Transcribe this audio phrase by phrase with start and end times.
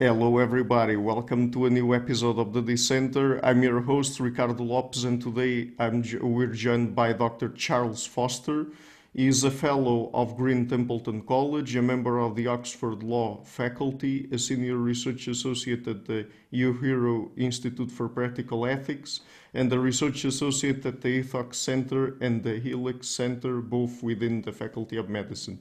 [0.00, 0.94] Hello, everybody.
[0.94, 3.44] Welcome to a new episode of the Dissenter.
[3.44, 7.48] I'm your host, Ricardo Lopes, and today I'm, we're joined by Dr.
[7.48, 8.68] Charles Foster.
[9.12, 14.28] He is a fellow of Green Templeton College, a member of the Oxford Law faculty,
[14.30, 19.22] a senior research associate at the Uehiro Institute for Practical Ethics,
[19.52, 24.52] and a research associate at the Ethox Center and the Helex Center, both within the
[24.52, 25.58] Faculty of Medicine.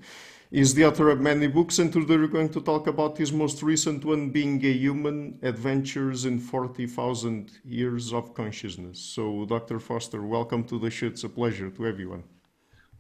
[0.50, 3.62] He's the author of many books, and today we're going to talk about his most
[3.62, 8.98] recent one, Being a Human Adventures in 40,000 Years of Consciousness.
[8.98, 9.78] So, Dr.
[9.82, 11.08] Foster, welcome to the show.
[11.08, 12.24] It's a pleasure to everyone.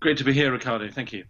[0.01, 0.89] Great to be here, Ricardo.
[0.89, 1.23] Thank you.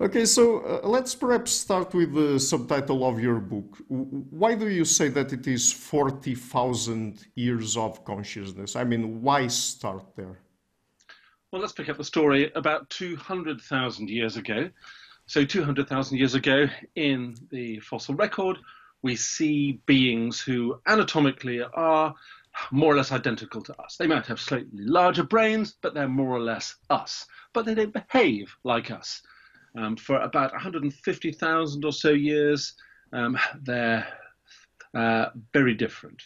[0.00, 3.76] Okay, so uh, let's perhaps start with the subtitle of your book.
[3.88, 8.76] Why do you say that it is 40,000 years of consciousness?
[8.76, 10.38] I mean, why start there?
[11.52, 14.70] Well, let's pick up the story about 200,000 years ago.
[15.26, 18.58] So 200,000 years ago in the fossil record,
[19.02, 22.14] we see beings who anatomically are
[22.70, 23.96] more or less identical to us.
[23.96, 27.26] They might have slightly larger brains, but they're more or less us.
[27.52, 29.22] But they don't behave like us.
[29.76, 32.74] Um, for about 150,000 or so years,
[33.12, 34.06] um, they're
[34.94, 36.22] uh, very different.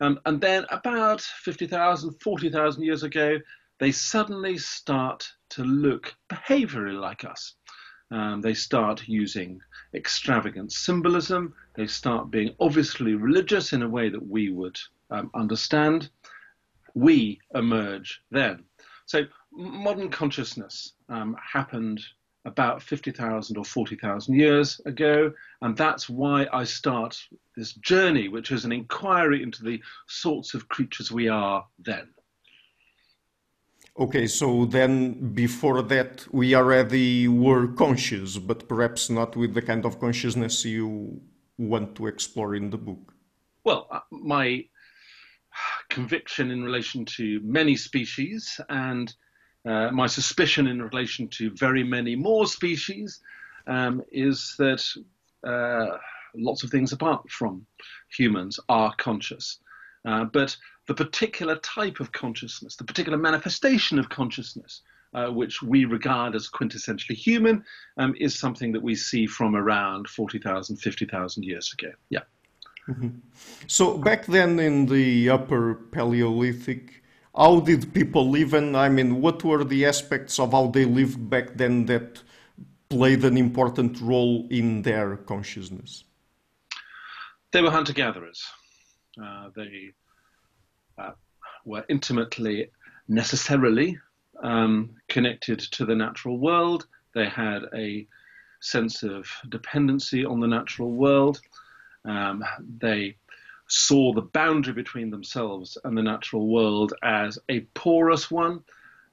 [0.00, 3.38] Um, and then about 50,000, 40,000 years ago,
[3.78, 7.54] they suddenly start to look behaviorally like us.
[8.10, 9.60] Um, they start using
[9.94, 11.54] extravagant symbolism.
[11.74, 14.78] They start being obviously religious in a way that we would
[15.10, 16.10] um, understand.
[16.94, 18.64] We emerge then.
[19.06, 19.22] So
[19.52, 22.00] modern consciousness um, happened
[22.44, 27.20] about 50,000 or 40,000 years ago, and that's why I start
[27.56, 32.08] this journey, which is an inquiry into the sorts of creatures we are then.
[33.98, 39.84] Okay, so then before that, we already were conscious, but perhaps not with the kind
[39.84, 41.20] of consciousness you
[41.58, 43.12] want to explore in the book.
[43.64, 44.64] Well, uh, my
[45.90, 49.12] conviction in relation to many species and
[49.66, 53.20] uh, my suspicion in relation to very many more species
[53.66, 54.82] um, is that
[55.46, 55.98] uh,
[56.34, 57.66] lots of things apart from
[58.16, 59.58] humans are conscious.
[60.06, 60.56] Uh, but
[60.90, 64.82] the particular type of consciousness, the particular manifestation of consciousness,
[65.14, 67.64] uh, which we regard as quintessentially human,
[67.96, 71.92] um, is something that we see from around 40,000, 50,000 years ago.
[72.08, 72.24] Yeah.
[72.88, 73.10] Mm-hmm.
[73.68, 77.04] So back then in the upper Paleolithic,
[77.36, 78.52] how did people live?
[78.52, 82.20] And I mean, what were the aspects of how they lived back then that
[82.88, 86.02] played an important role in their consciousness?
[87.52, 88.44] They were hunter gatherers.
[89.22, 89.92] Uh, they
[91.00, 91.12] uh,
[91.64, 92.70] were intimately,
[93.08, 93.98] necessarily
[94.42, 96.86] um, connected to the natural world.
[97.14, 98.06] They had a
[98.60, 101.40] sense of dependency on the natural world.
[102.04, 102.44] Um,
[102.78, 103.16] they
[103.66, 108.60] saw the boundary between themselves and the natural world as a porous one.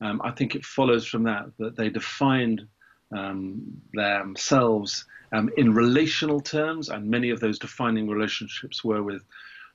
[0.01, 2.67] Um, I think it follows from that that they defined
[3.15, 9.23] um, themselves um, in relational terms, and many of those defining relationships were with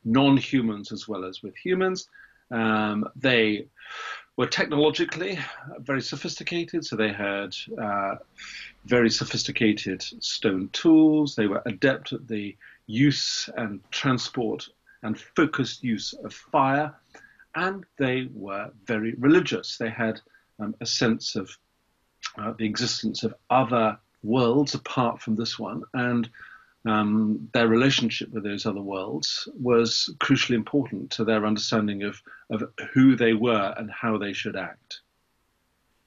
[0.05, 2.09] non-humans as well as with humans.
[2.51, 3.67] Um, they
[4.37, 5.39] were technologically
[5.79, 8.17] very sophisticated, so they had uh,
[8.85, 11.35] very sophisticated stone tools.
[11.35, 14.69] They were adept at the use and transport
[15.03, 16.95] and focused use of fire,
[17.55, 19.77] and they were very religious.
[19.77, 20.21] They had
[20.59, 21.57] um, a sense of
[22.39, 26.29] uh, the existence of other worlds apart from this one, and
[26.85, 32.21] um, their relationship with those other worlds was crucially important to their understanding of,
[32.51, 35.01] of who they were and how they should act.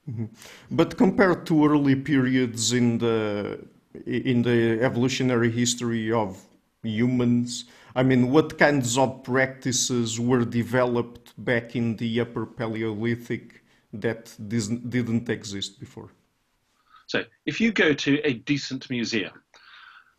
[0.08, 0.26] Mm-hmm.
[0.70, 3.58] But compared to early periods in the
[4.06, 6.38] in the evolutionary history of
[6.82, 7.64] humans,
[7.94, 13.64] I mean, what kinds of practices were developed back in the Upper Paleolithic
[13.94, 16.10] that didn't exist before?
[17.06, 19.32] So, if you go to a decent museum,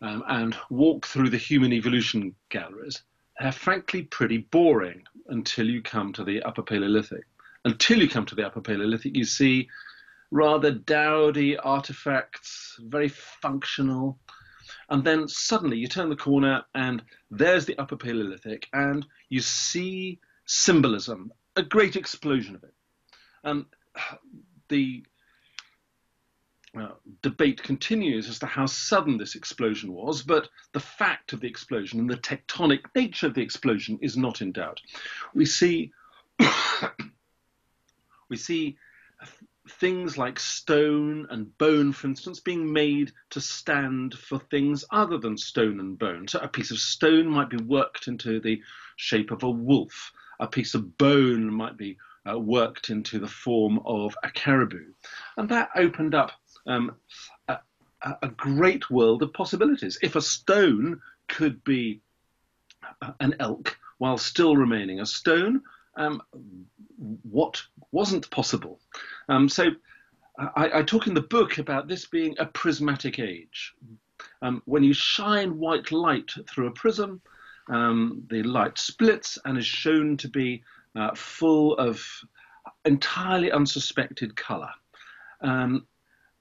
[0.02, 3.04] um, and walk through the human evolution galleries,
[3.40, 7.24] they're frankly pretty boring until you come to the Upper Paleolithic.
[7.66, 9.68] Until you come to the Upper Paleolithic, you see
[10.32, 14.18] rather dowdy artifacts, very functional.
[14.90, 20.20] And then suddenly you turn the corner and there's the Upper Paleolithic, and you see
[20.46, 22.74] symbolism, a great explosion of it.
[23.44, 23.66] And
[24.70, 25.04] the
[26.76, 26.90] uh,
[27.22, 32.00] debate continues as to how sudden this explosion was, but the fact of the explosion
[32.00, 34.82] and the tectonic nature of the explosion is not in doubt.
[35.34, 35.92] We see
[38.30, 38.78] we see
[39.70, 45.38] things like stone and bone, for instance, being made to stand for things other than
[45.38, 46.28] stone and bone.
[46.28, 48.62] So a piece of stone might be worked into the
[48.96, 51.98] shape of a wolf, a piece of bone might be
[52.30, 54.92] uh, worked into the form of a caribou.
[55.38, 56.32] And that opened up
[56.68, 56.96] um,
[57.48, 57.60] a,
[58.02, 59.98] a, great world of possibilities.
[60.02, 62.02] If a stone could be
[63.20, 65.62] an elk while still remaining a stone,
[65.96, 66.22] um,
[67.24, 67.62] what
[67.92, 68.80] wasn't possible?
[69.30, 69.70] Um, so
[70.38, 73.74] I, I, talk in the book about this being a prismatic age.
[74.42, 77.22] Um, when you shine white light through a prism,
[77.70, 80.64] um, the light splits and is shown to be
[80.96, 82.04] uh, full of
[82.86, 84.72] entirely unsuspected colour.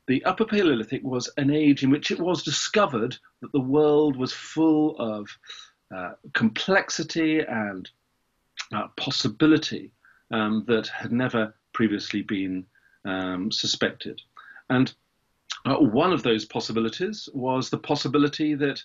[0.07, 4.33] The Upper Paleolithic was an age in which it was discovered that the world was
[4.33, 5.29] full of
[5.95, 7.89] uh, complexity and
[8.73, 9.93] uh, possibility
[10.31, 12.67] um, that had never previously been
[13.05, 14.21] um, suspected.
[14.71, 14.93] And
[15.65, 18.83] uh, one of those possibilities was the possibility that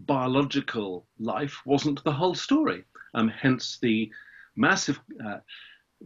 [0.00, 2.84] biological life wasn't the whole story.
[3.14, 4.10] Um, hence the
[4.56, 5.38] massive uh,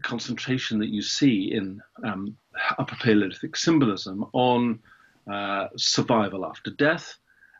[0.02, 2.36] concentration that you see in um,
[2.78, 4.80] Upper Paleolithic symbolism on
[5.30, 7.16] uh, survival after death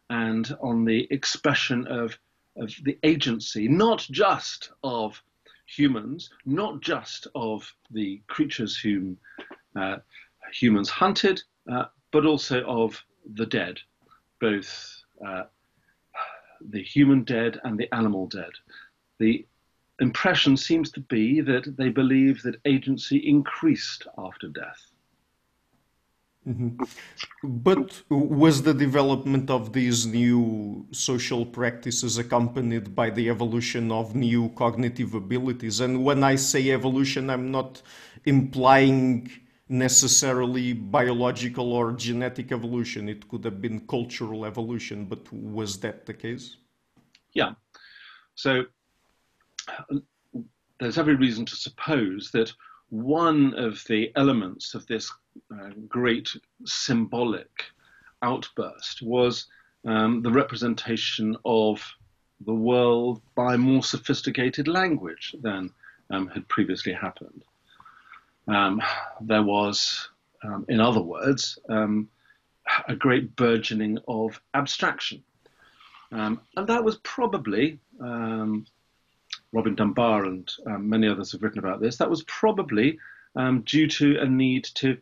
[0.09, 2.19] and on the expression of,
[2.56, 5.23] of the agency, not just of
[5.67, 9.17] humans, not just of the creatures whom
[9.76, 9.97] uh,
[10.53, 11.41] humans hunted,
[11.71, 13.00] uh, but also of
[13.35, 13.79] the dead,
[14.41, 15.44] both uh,
[16.71, 18.50] the human dead and the animal dead.
[19.19, 19.47] The
[20.00, 24.91] impression seems to be that they believe that agency increased after death.
[26.49, 26.82] Mm-hmm.
[27.43, 34.49] But was the development of these new social practices accompanied by the evolution of new
[34.50, 35.81] cognitive abilities?
[35.81, 37.82] And when I say evolution, I'm not
[38.25, 39.31] implying
[39.69, 43.08] necessarily biological or genetic evolution.
[43.08, 46.56] It could have been cultural evolution, but was that the case?
[47.35, 47.52] Yeah.
[48.35, 48.64] So
[50.79, 52.53] there's every reason to suppose that
[52.89, 55.13] one of the elements of this
[55.53, 56.29] uh, great
[56.65, 57.65] symbolic
[58.23, 59.47] outburst was
[59.87, 61.83] um, the representation of
[62.47, 65.71] the world by more sophisticated language than
[66.11, 67.43] um, had previously happened.
[68.49, 68.83] Um,
[69.21, 70.09] there was,
[70.43, 72.09] um, in other words, um,
[72.89, 75.23] a great burgeoning of abstraction.
[76.13, 77.79] Um, and that was probably
[79.52, 82.99] Robin Dunbar and um, many others have written about this, that was probably
[83.37, 84.97] um, due to a need to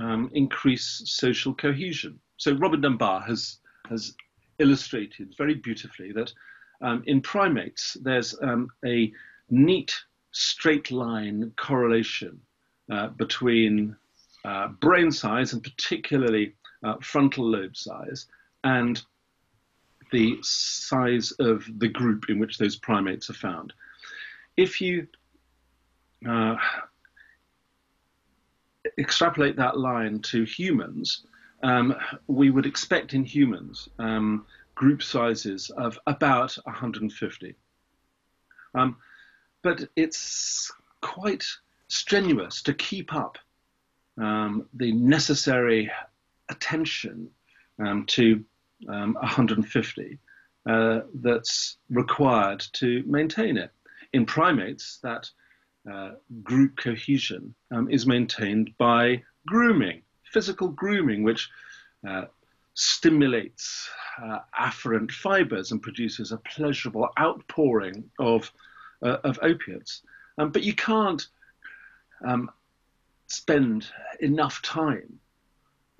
[0.00, 2.18] um, increase social cohesion.
[2.36, 3.58] So Robin Dunbar has
[3.88, 4.14] has
[4.58, 6.32] illustrated very beautifully that
[6.80, 9.12] um, in primates there's um, a
[9.50, 9.94] neat
[10.32, 12.40] straight line correlation
[12.90, 13.96] uh, between
[14.44, 18.26] uh, brain size and particularly uh, frontal lobe size
[18.64, 19.02] and
[20.12, 23.72] the size of the group in which those primates are found.
[24.56, 25.08] If you
[26.28, 26.56] uh,
[28.98, 31.24] extrapolate that line to humans,
[31.62, 37.54] um, we would expect in humans um, group sizes of about 150.
[38.74, 38.96] Um,
[39.62, 40.70] but it's
[41.00, 41.44] quite
[41.88, 43.38] strenuous to keep up
[44.18, 45.90] um, the necessary
[46.48, 47.30] attention
[47.78, 48.44] um, to
[48.88, 50.18] um, 150
[50.68, 53.70] uh, that's required to maintain it.
[54.12, 55.28] In primates, that
[55.90, 56.12] uh,
[56.42, 61.50] group cohesion um, is maintained by grooming, physical grooming, which
[62.06, 62.26] uh,
[62.74, 63.90] stimulates
[64.22, 68.52] uh, afferent fibers and produces a pleasurable outpouring of,
[69.02, 70.02] uh, of opiates.
[70.38, 71.26] Um, but you can't
[72.24, 72.50] um,
[73.26, 73.86] spend
[74.20, 75.18] enough time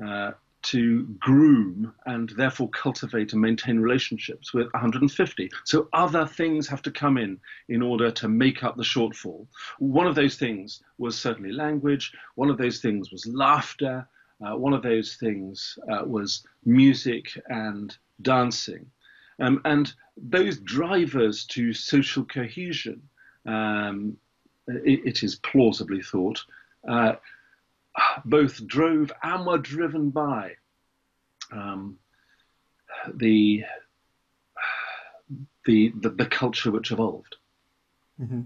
[0.04, 0.32] uh,
[0.62, 5.50] to groom and therefore cultivate and maintain relationships with 150.
[5.64, 7.38] So other things have to come in
[7.68, 9.46] in order to make up the shortfall.
[9.78, 12.12] One of those things was certainly language.
[12.36, 14.08] One of those things was laughter.
[14.44, 18.86] Uh, one of those things uh, was music and dancing.
[19.40, 23.02] Um, and those drivers to social cohesion,
[23.46, 24.16] um,
[24.68, 26.40] it, it is plausibly thought,
[26.88, 27.14] uh,
[28.24, 30.52] both drove and were driven by
[31.52, 31.98] um,
[33.14, 33.64] the,
[35.66, 37.36] the, the the culture which evolved.
[38.20, 38.40] Mm-hmm.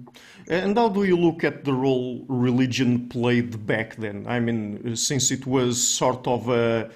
[0.49, 4.26] And how do you look at the role religion played back then?
[4.26, 6.91] I mean, since it was sort of a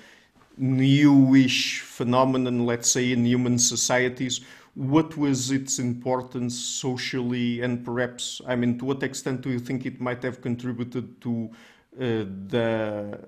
[0.56, 4.40] newish phenomenon, let's say, in human societies,
[4.74, 9.84] what was its importance socially and perhaps, I mean, to what extent do you think
[9.84, 11.50] it might have contributed to
[11.96, 13.20] the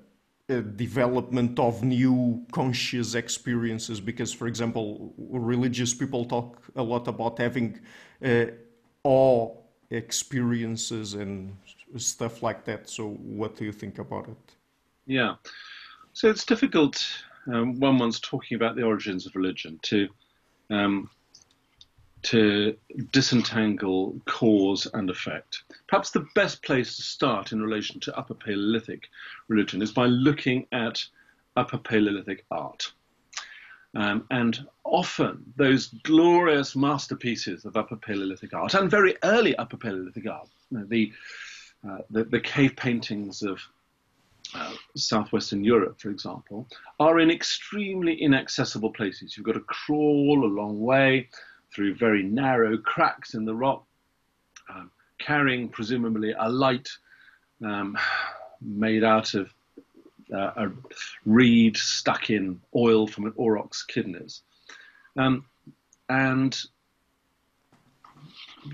[0.76, 4.00] development of new conscious experiences.
[4.00, 7.81] Because for example religious people talk a lot about having
[8.25, 8.47] uh,
[9.04, 9.57] awe
[9.90, 11.57] experiences and
[11.97, 12.88] stuff like that.
[12.88, 14.57] So what do you think about it?
[15.07, 15.35] Yeah.
[16.12, 17.04] So it's difficult
[17.52, 20.09] um, when one's talking about the origins of religion to
[20.71, 21.11] um,
[22.23, 22.76] to
[23.11, 25.64] disentangle cause and effect.
[25.88, 29.09] Perhaps the best place to start in relation to Upper Paleolithic
[29.49, 31.05] religion is by looking at
[31.57, 32.93] Upper Paleolithic art.
[33.95, 40.26] Um, and often those glorious masterpieces of Upper Paleolithic art and very early Upper Paleolithic
[40.26, 41.12] art, you know, the,
[41.87, 43.61] uh, the, the cave paintings of
[44.55, 46.67] uh, southwestern Europe, for example,
[47.00, 49.37] are in extremely inaccessible places.
[49.37, 51.29] You've got to crawl a long way
[51.75, 53.85] through very narrow cracks in the rock,
[54.69, 56.88] um, carrying presumably a light
[57.64, 57.97] um,
[58.61, 59.52] made out of
[60.33, 60.73] uh, a
[61.25, 64.43] reed stuck in oil from an aurochs kidneys.
[65.17, 65.45] Um,
[66.09, 66.59] and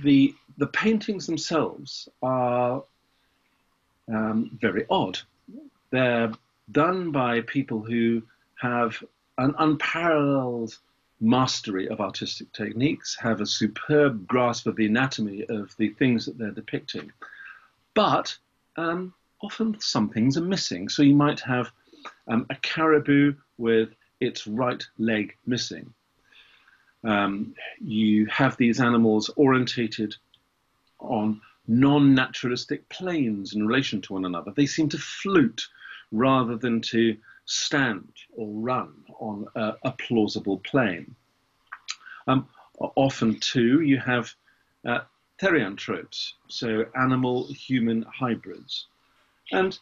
[0.02, 2.84] the, the paintings themselves are
[4.12, 5.18] um, very odd.
[5.90, 6.32] They're
[6.70, 8.22] done by people who
[8.56, 9.02] have
[9.38, 10.76] an unparalleled
[11.20, 16.38] mastery of artistic techniques, have a superb grasp of the anatomy of the things that
[16.38, 17.12] they're depicting.
[17.94, 18.36] But
[18.76, 20.88] um, often some things are missing.
[20.88, 21.70] So you might have
[22.28, 25.92] um, a caribou with its right leg missing.
[27.04, 30.16] Um, you have these animals orientated
[30.98, 34.52] on non naturalistic planes in relation to one another.
[34.54, 35.66] They seem to float
[36.10, 37.16] rather than to
[37.48, 41.14] stand or run on a, a plausible plane.
[42.26, 42.46] Um,
[42.78, 44.32] often, too, you have
[44.86, 45.00] uh,
[45.40, 48.86] therianthropes, so animal human hybrids.
[49.50, 49.78] And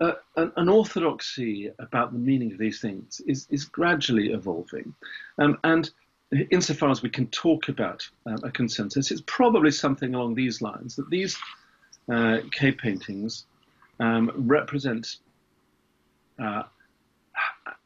[0.00, 4.94] uh, an, an, orthodoxy about the meaning of these things is, is gradually evolving.
[5.38, 5.90] Um, and
[6.50, 10.96] insofar as we can talk about uh, a consensus, it's probably something along these lines
[10.96, 11.36] that these
[12.10, 13.44] uh, cave paintings
[14.00, 15.18] um, represent
[16.42, 16.62] uh,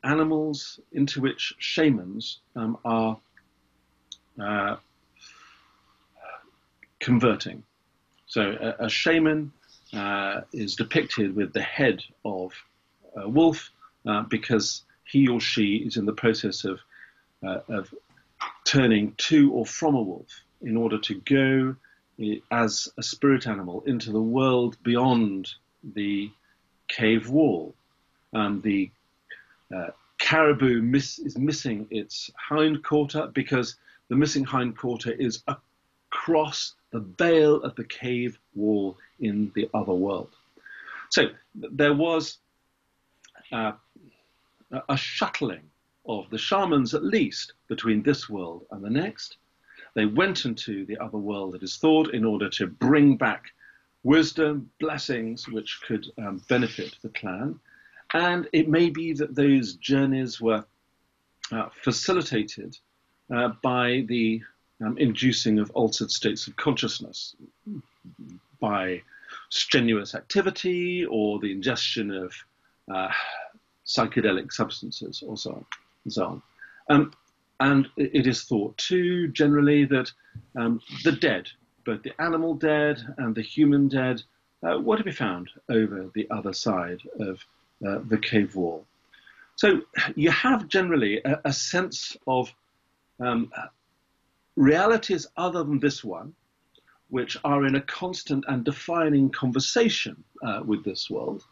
[0.07, 3.19] animals into which shamans um, are
[4.41, 4.77] uh,
[7.01, 7.63] converting.
[8.27, 9.53] So a, a shaman
[9.93, 12.53] uh, is depicted with the head of
[13.17, 13.71] a wolf
[14.07, 16.81] uh, because he or she is in the process of,
[17.47, 17.95] uh, of
[18.65, 21.77] turning to or from a wolf in order to go
[22.23, 25.49] eh, as a spirit animal into the world beyond
[25.95, 26.31] the
[26.89, 27.75] cave wall.
[28.33, 28.91] Um, the
[29.75, 33.77] uh, caribou miss, is missing its hind quarter because
[34.09, 39.93] the missing hind quarter is across the veil of the cave wall in the other
[39.93, 40.31] world.
[41.11, 42.39] So there was
[43.53, 43.73] uh,
[44.89, 45.71] a shuttling
[46.07, 49.37] of the shamans, at least, between this world and the next.
[49.95, 53.53] They went into the other world, it is thought, in order to bring back
[54.03, 57.59] wisdom, blessings, which could um, benefit the clan.
[58.17, 60.65] And it may be that those journeys were
[61.53, 62.75] uh, facilitated
[63.31, 64.41] uh, by the
[64.83, 67.37] um, inducing of altered states of consciousness
[68.59, 69.03] by
[69.51, 72.33] strenuous activity or the ingestion of
[72.91, 73.13] uh,
[73.85, 75.67] psychedelic substances or so on
[76.05, 76.43] and so on.
[76.89, 77.13] Um,
[77.61, 80.11] and it is thought too generally that
[80.59, 81.49] um, the dead,
[81.85, 84.23] both the animal dead and the human dead,
[84.67, 87.45] uh, were to be found over the other side of
[87.85, 88.85] uh, the cave wall.
[89.57, 89.83] So
[90.15, 92.53] you have generally a, a sense of
[93.19, 93.51] um,
[94.55, 96.35] realities other than this one,
[97.09, 101.45] which are in a constant and defining conversation uh, with this world,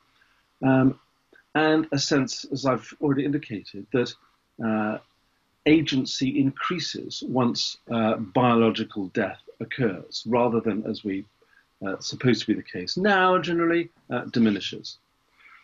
[0.62, 0.98] um,
[1.54, 4.14] and a sense, as I've already indicated, that
[4.64, 4.98] uh,
[5.66, 11.24] agency increases once uh, biological death occurs, rather than, as we
[11.86, 14.98] uh, supposed to be the case now, generally uh, diminishes.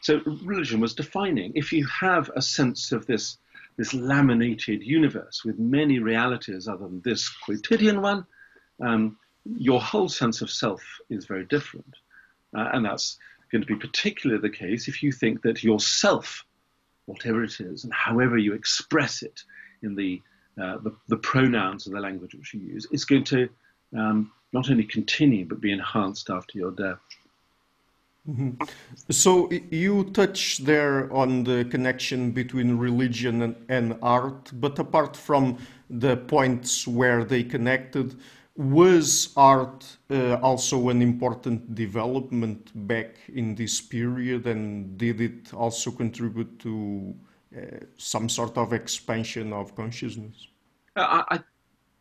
[0.02, 1.52] So religion was defining.
[1.54, 3.38] If you have a sense of this
[3.76, 8.26] this laminated universe with many realities other than this quotidian one,
[8.82, 11.96] um, your whole sense of self is very different.
[12.54, 13.18] Uh, and that's
[13.50, 16.44] going to be particularly the case if you think that yourself,
[17.06, 19.40] whatever it is, and however you express it
[19.82, 20.20] in the,
[20.60, 23.48] uh, the, the, pronouns of the language which you use, is going to
[23.96, 26.98] um, not only continue but be enhanced after your death.
[28.28, 28.62] Mm-hmm.
[29.10, 35.58] So you touch there on the connection between religion and, and, art, but apart from
[35.88, 38.16] the points where they connected,
[38.56, 45.90] was art uh, also an important development back in this period, and did it also
[45.90, 47.14] contribute to
[47.56, 47.60] uh,
[47.96, 50.48] some sort of expansion of consciousness?
[50.94, 51.40] Uh, I,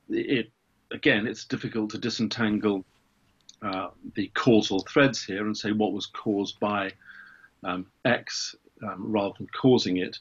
[0.10, 0.52] it,
[0.92, 2.84] again, it's difficult to disentangle
[3.62, 6.92] uh, the causal threads here and say what was caused by
[7.64, 10.18] um, X um, rather than causing it.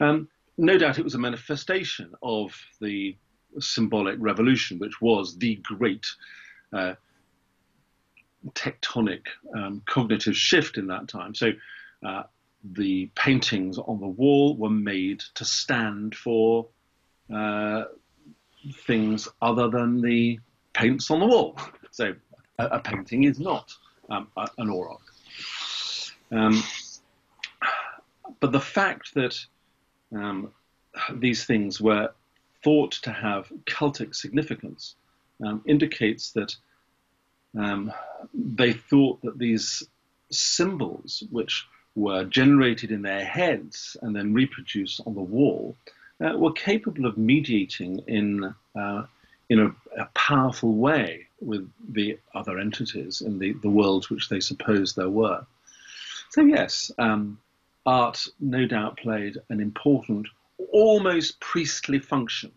[0.00, 3.16] Um, no doubt it was a manifestation of the
[3.60, 6.06] symbolic revolution, which was the great
[6.72, 6.94] uh,
[8.50, 11.34] tectonic um, cognitive shift in that time.
[11.34, 11.52] So
[12.04, 12.24] uh,
[12.64, 16.68] the paintings on the wall were made to stand for
[17.34, 17.84] uh,
[18.86, 20.40] things other than the
[20.72, 21.58] paints on the wall.
[21.90, 22.14] So
[22.58, 23.72] a, a painting is not
[24.10, 25.00] um, a, an auroch.
[26.30, 26.62] Um,
[28.40, 29.38] but the fact that
[30.14, 30.52] um,
[31.14, 32.10] these things were
[32.62, 34.96] thought to have cultic significance
[35.44, 36.54] um, indicates that
[37.58, 37.92] um,
[38.34, 39.84] they thought that these
[40.30, 45.74] symbols, which were generated in their heads and then reproduced on the wall,
[46.20, 49.04] uh, were capable of mediating in uh,
[49.48, 54.40] in a, a, powerful way with the other entities in the, the worlds which they
[54.40, 55.44] supposed there were.
[56.30, 57.38] So yes, um,
[57.86, 60.26] art no doubt played an important
[60.72, 62.52] almost priestly function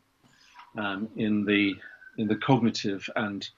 [0.77, 1.75] um, in the
[2.17, 3.49] in the cognitive and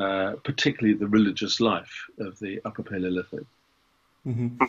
[0.00, 3.44] uh, particularly the religious life of the Upper Paleolithic.
[4.28, 4.62] Mm-hmm.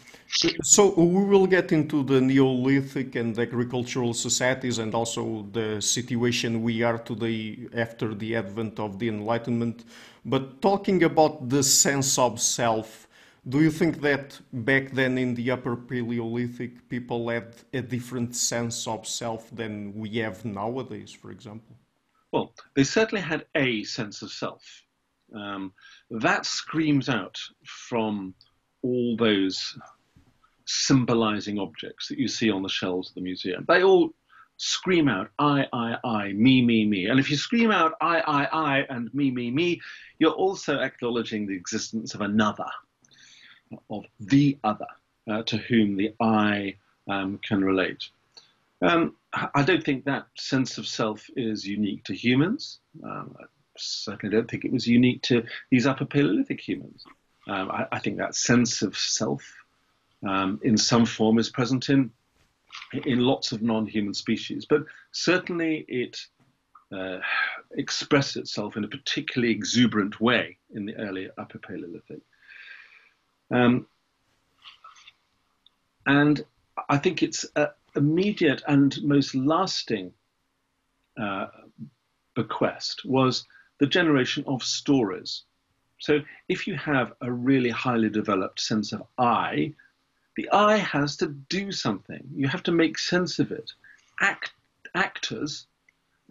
[0.64, 6.82] So we will get into the Neolithic and agricultural societies and also the situation we
[6.82, 9.84] are today after the advent of the Enlightenment.
[10.24, 13.08] But talking about the sense of self,
[13.50, 18.88] do you think that back then in the Upper Paleolithic, people had a different sense
[18.88, 21.76] of self than we have nowadays, for example?
[22.32, 24.64] Well, they certainly had a sense of self.
[25.36, 25.74] Um,
[26.10, 28.36] that screams out from
[28.82, 29.78] all those
[30.66, 33.66] symbolizing objects that you see on the shelves of the museum.
[33.68, 34.12] They all
[34.58, 37.08] scream out I, I, I, me, me, me.
[37.08, 39.82] And if you scream out I, I, I, and me, me, me,
[40.20, 42.70] you're also acknowledging the existence of another
[43.90, 44.88] of the other
[45.30, 46.76] uh, to whom the I
[47.10, 48.10] um, can relate.
[48.82, 49.16] Um,
[49.54, 52.80] I don't think that sense of self is unique to humans.
[53.04, 53.46] Um, I
[53.78, 57.04] certainly don't think it was unique to these upper Paleolithic humans.
[57.50, 59.42] Um, I, I, think that sense of self
[60.28, 62.12] um, in some form is present in
[63.06, 66.20] in lots of non-human species, but certainly it
[66.96, 67.20] uh,
[67.72, 72.22] expressed itself in a particularly exuberant way in the early Upper Paleolithic.
[73.52, 73.88] Um,
[76.06, 76.44] and
[76.88, 80.14] I think its uh, immediate and most lasting
[81.20, 81.48] uh,
[82.36, 83.46] bequest was
[83.80, 85.44] the generation of stories.
[86.00, 89.74] So if you have a really highly developed sense of I,
[90.36, 92.24] the I has to do something.
[92.34, 93.72] You have to make sense of it.
[94.22, 94.54] Act,
[94.96, 95.68] actors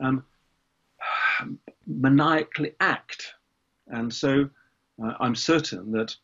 [0.02, 0.24] um,
[1.86, 3.34] maniacally act.
[3.88, 4.48] And so
[5.02, 6.16] uh, I'm certain that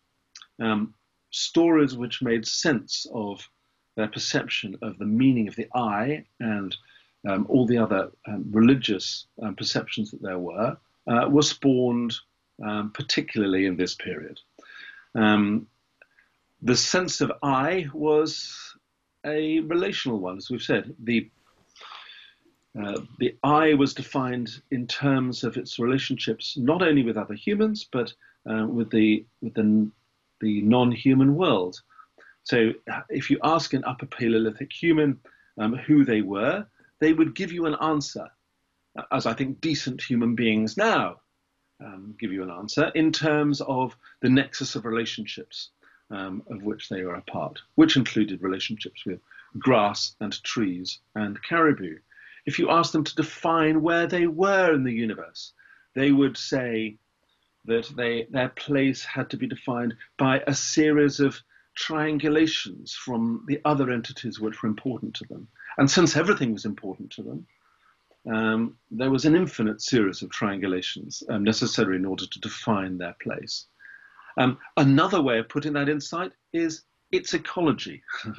[0.60, 0.94] um,
[1.30, 3.46] stories which made sense of
[3.96, 6.74] their perception of the meaning of the I and
[7.28, 10.76] um, all the other um, religious um, perceptions that there were
[11.06, 12.14] uh, were spawned
[12.62, 14.40] um, particularly in this period.
[15.14, 15.66] Um,
[16.62, 18.74] the sense of I was
[19.24, 20.94] a relational one, as we've said.
[21.02, 21.30] The
[22.80, 27.86] uh, the I was defined in terms of its relationships not only with other humans
[27.92, 28.12] but
[28.50, 29.88] uh, with the with the
[30.40, 31.80] the non-human world.
[32.42, 32.72] So
[33.08, 35.20] if you ask an Upper Paleolithic human
[35.56, 36.66] um, who they were,
[36.98, 38.28] they would give you an answer,
[39.12, 41.20] as I think decent human beings now
[41.84, 45.70] um, give you an answer, in terms of the nexus of relationships
[46.10, 49.20] um, of which they were a part, which included relationships with
[49.58, 51.98] grass and trees and caribou.
[52.46, 55.52] If you ask them to define where they were in the universe,
[55.94, 56.98] they would say
[57.64, 61.40] that they, their place had to be defined by a series of
[61.78, 65.48] triangulations from the other entities which were important to them.
[65.78, 67.46] And since everything was important to them,
[68.30, 73.16] um, there was an infinite series of triangulations um, necessary in order to define their
[73.22, 73.66] place.
[74.36, 76.82] Um, another way of putting that insight is
[77.12, 78.02] its ecology.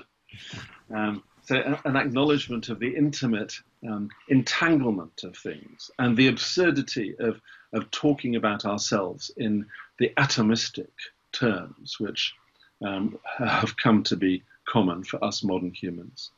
[0.93, 3.53] Um, so, an acknowledgement of the intimate
[3.87, 7.39] um, entanglement of things and the absurdity of,
[7.73, 9.65] of talking about ourselves in
[9.99, 10.89] the atomistic
[11.31, 12.33] terms, which
[12.85, 16.31] um, have come to be common for us modern humans.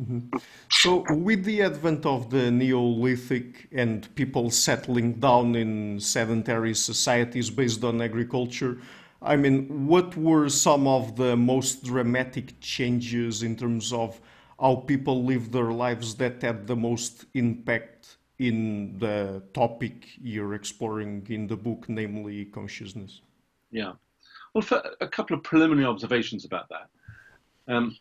[0.00, 0.38] Mm-hmm.
[0.70, 7.82] So, with the advent of the Neolithic and people settling down in sedentary societies based
[7.82, 8.78] on agriculture,
[9.20, 14.20] I mean, what were some of the most dramatic changes in terms of
[14.60, 21.26] how people live their lives that had the most impact in the topic you're exploring
[21.28, 23.20] in the book, namely consciousness?
[23.72, 23.92] Yeah.
[24.54, 24.64] Well,
[25.00, 26.88] a couple of preliminary observations about that.
[27.66, 27.96] Um,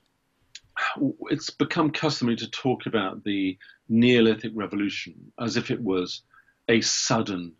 [1.32, 3.58] it's become customary to talk about the
[3.90, 6.22] Neolithic revolution as if it was
[6.68, 7.54] a sudden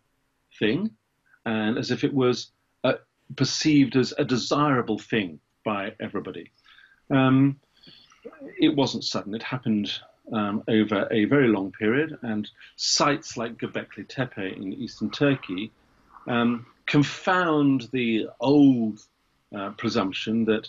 [0.58, 0.90] thing
[1.46, 2.50] and as if it was
[2.84, 2.94] uh,
[3.36, 6.52] perceived as a desirable thing by everybody.
[7.10, 7.58] Um,
[8.60, 9.90] it wasn't sudden, it happened
[10.32, 15.70] um, over a very long period, and sites like Göbekli Tepe in eastern Turkey
[16.26, 19.00] um, confound the old
[19.56, 20.68] uh, presumption that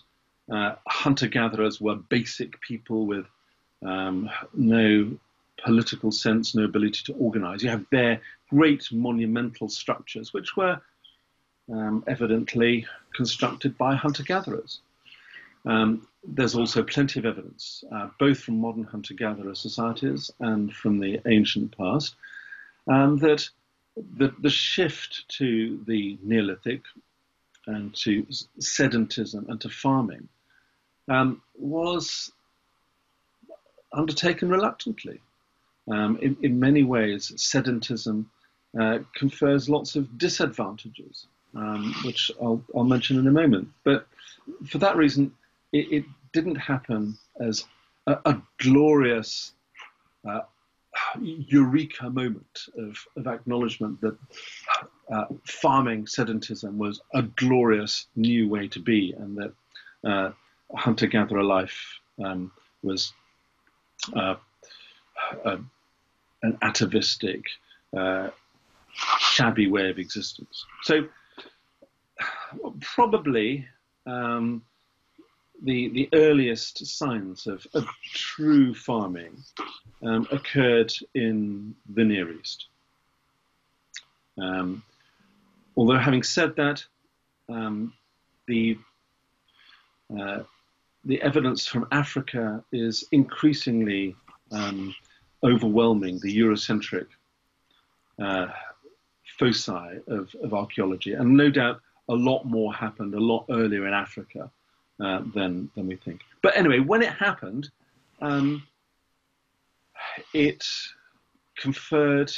[0.52, 3.26] uh, hunter gatherers were basic people with
[3.86, 5.18] um, no
[5.64, 7.64] political sense, no ability to organize.
[7.64, 10.82] You have their great monumental structures, which were
[11.72, 14.80] um, evidently constructed by hunter gatherers.
[15.66, 21.00] Um, there's also plenty of evidence, uh, both from modern hunter gatherer societies and from
[21.00, 22.16] the ancient past,
[22.88, 23.48] um, that
[24.18, 26.82] the, the shift to the Neolithic
[27.68, 28.24] and to
[28.60, 30.28] sedentism and to farming
[31.10, 32.32] um, was
[33.92, 35.20] undertaken reluctantly.
[35.92, 38.26] Um, in, in, many ways, sedentism
[38.80, 43.70] uh, confers lots of disadvantages, um, which I'll, I'll, mention in a moment.
[43.84, 44.08] But
[44.68, 45.34] for that reason,
[45.74, 47.66] it, it didn't happen as
[48.06, 49.54] a, a glorious
[50.28, 50.42] uh,
[51.20, 54.18] eureka moment of, of acknowledgement that
[55.12, 59.54] uh, farming sedentism was a glorious new way to be and that
[60.08, 60.32] uh,
[60.76, 62.52] hunter gatherer life um,
[62.84, 63.14] was
[64.16, 64.36] uh,
[65.46, 67.44] an atavistic,
[67.96, 68.30] uh,
[68.94, 70.66] shabby way of existence.
[70.84, 71.08] So,
[72.82, 73.68] probably
[74.06, 74.64] um,
[75.62, 79.44] the, the earliest signs of, of true farming
[80.04, 82.68] um, occurred in the Near East.
[84.42, 84.84] Um,
[85.76, 86.84] although, having said that,
[87.50, 87.94] um,
[88.48, 88.78] the
[90.18, 90.44] uh,
[91.06, 94.16] the evidence from Africa is increasingly
[94.52, 94.94] um,
[95.44, 97.08] overwhelming the Eurocentric
[98.22, 98.48] uh,
[99.38, 101.14] foci of, of, archaeology.
[101.14, 104.52] And no doubt a lot more happened a lot earlier in Africa
[105.00, 106.22] uh, than, than we think.
[106.42, 107.70] But anyway, when it happened,
[108.22, 108.64] um,
[110.34, 110.66] it
[111.58, 112.32] conferred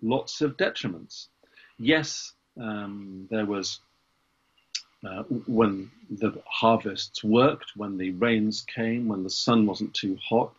[0.00, 1.26] lots of detriments.
[1.78, 3.80] Yes, um, there was
[5.06, 10.52] uh, when the harvests worked, when the rains came, when the sun wasn't too hot,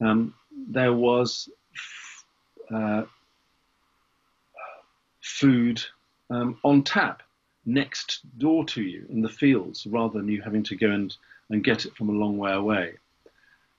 [0.00, 0.34] um,
[0.68, 1.48] there was
[2.72, 3.02] uh,
[5.20, 5.82] food
[6.30, 7.22] um, on tap
[7.64, 11.16] next door to you in the fields rather than you having to go and,
[11.50, 12.94] and get it from a long way away.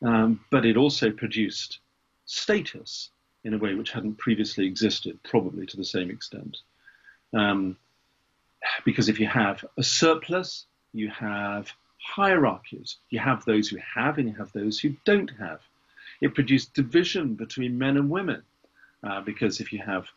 [0.02, 1.80] Um, but it also produced
[2.26, 3.10] status
[3.44, 6.58] in a way which hadn't previously existed, probably to the same extent.
[7.34, 7.78] Um,
[8.86, 12.98] because if you have a surplus, you have hierarchies.
[13.10, 15.62] You have those who have and you have those who don't have.
[16.22, 18.44] It produced division between men and women
[19.04, 20.08] uh, because if you have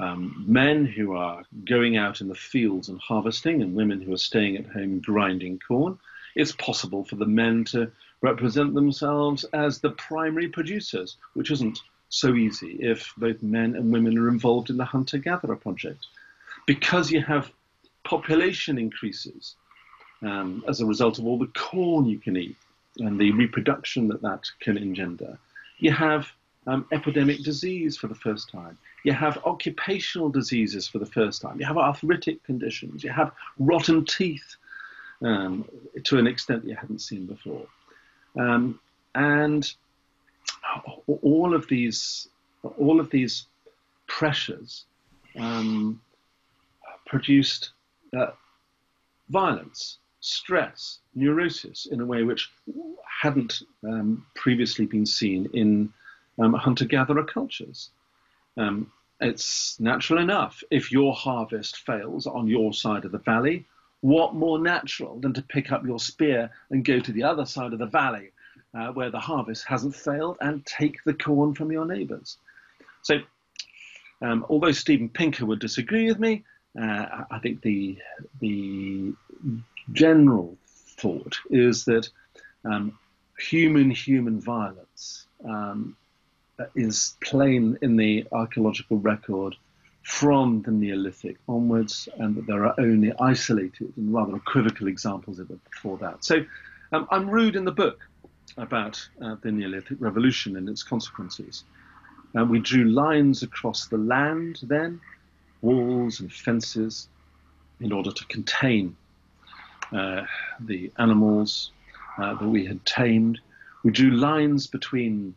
[0.00, 4.18] um, men who are going out in the fields and harvesting and women who are
[4.18, 5.98] staying at home grinding corn,
[6.34, 7.90] it's possible for the men to
[8.22, 14.18] represent themselves as the primary producers, which isn't so easy if both men and women
[14.18, 16.06] are involved in the hunter gatherer project.
[16.66, 17.50] Because you have
[18.04, 19.56] population increases
[20.22, 22.56] um, as a result of all the corn you can eat
[22.98, 25.38] and the reproduction that that can engender.
[25.78, 26.28] You have
[26.66, 28.76] um, epidemic disease for the first time.
[29.04, 31.58] You have occupational diseases for the first time.
[31.58, 33.02] You have arthritic conditions.
[33.02, 34.56] You have rotten teeth
[35.22, 35.66] um,
[36.04, 37.66] to an extent you hadn't seen before.
[38.38, 38.78] Um,
[39.14, 39.72] and
[41.22, 42.28] all of these,
[42.62, 43.46] all of these
[44.06, 44.84] pressures
[45.38, 46.00] um,
[47.06, 47.70] produced
[48.16, 48.32] uh,
[49.28, 52.50] violence, stress, neurosis in a way which
[53.22, 55.92] hadn't um, previously been seen in
[56.38, 57.90] um, hunter gatherer cultures.
[58.56, 60.62] Um, it's natural enough.
[60.70, 63.66] If your harvest fails on your side of the valley,
[64.00, 67.72] what more natural than to pick up your spear and go to the other side
[67.72, 68.30] of the valley
[68.72, 72.38] uh, where the harvest hasn't failed and take the corn from your neighbors?
[73.02, 73.18] So,
[74.22, 76.44] um, although Steven Pinker would disagree with me,
[76.78, 77.98] uh, I think the
[78.40, 79.12] the
[79.92, 80.56] general
[80.98, 82.08] thought is that
[82.64, 82.98] um,
[83.38, 85.96] human human violence um,
[86.74, 89.56] is plain in the archaeological record
[90.02, 95.50] from the Neolithic onwards, and that there are only isolated and rather equivocal examples of
[95.50, 96.24] it before that.
[96.24, 96.44] So
[96.92, 98.00] um, I'm rude in the book
[98.56, 101.64] about uh, the Neolithic Revolution and its consequences.
[102.36, 105.00] Uh, we drew lines across the land then,
[105.62, 107.08] walls and fences,
[107.80, 108.96] in order to contain
[109.92, 110.22] uh,
[110.60, 111.72] the animals
[112.18, 113.40] uh, that we had tamed.
[113.82, 115.34] We drew lines between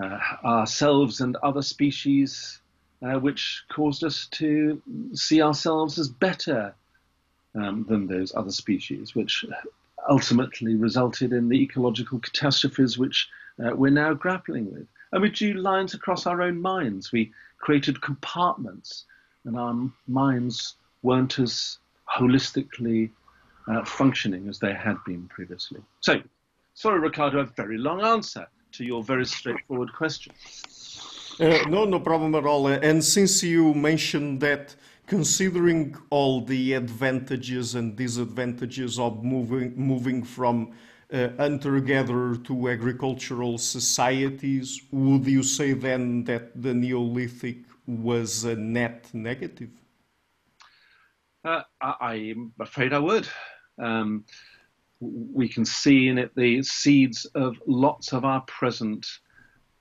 [0.00, 2.60] uh, ourselves and other species,
[3.02, 4.80] uh, which caused us to
[5.12, 6.74] see ourselves as better
[7.54, 9.44] um, than those other species, which
[10.08, 13.28] ultimately resulted in the ecological catastrophes which
[13.64, 14.86] uh, we're now grappling with.
[15.12, 17.12] And we drew lines across our own minds.
[17.12, 19.04] We created compartments,
[19.44, 19.74] and our
[20.06, 21.78] minds weren't as
[22.16, 23.10] holistically
[23.68, 25.80] uh, functioning as they had been previously.
[26.00, 26.20] So,
[26.74, 30.32] sorry, Ricardo, a very long answer to your very straightforward question.
[31.40, 32.66] Uh, no, no problem at all.
[32.66, 34.74] And since you mentioned that,
[35.06, 40.72] considering all the advantages and disadvantages of moving moving from
[41.12, 49.08] uh, hunter-gatherer to agricultural societies, would you say then that the Neolithic was a net
[49.14, 49.70] negative?
[51.44, 53.26] Uh, I, am afraid I would.
[53.80, 54.24] Um,
[55.00, 59.06] we can see in it the seeds of lots of our present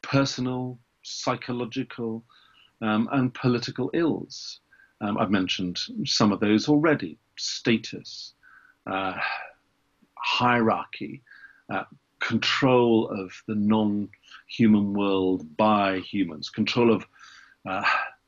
[0.02, 2.24] personal, psychological,
[2.82, 4.62] um, and political ills.
[5.02, 8.34] Um, I've mentioned some of those already status,
[8.90, 9.16] uh,
[10.16, 11.24] hierarchy,
[11.70, 11.84] uh,
[12.20, 14.08] control of the non
[14.48, 17.06] human world by humans, control of
[17.68, 17.84] uh,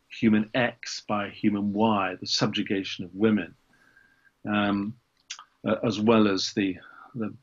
[0.10, 3.56] human X by human Y, the subjugation of women.
[4.47, 4.95] Um,
[5.67, 6.78] uh, as well as the,
[7.15, 7.34] the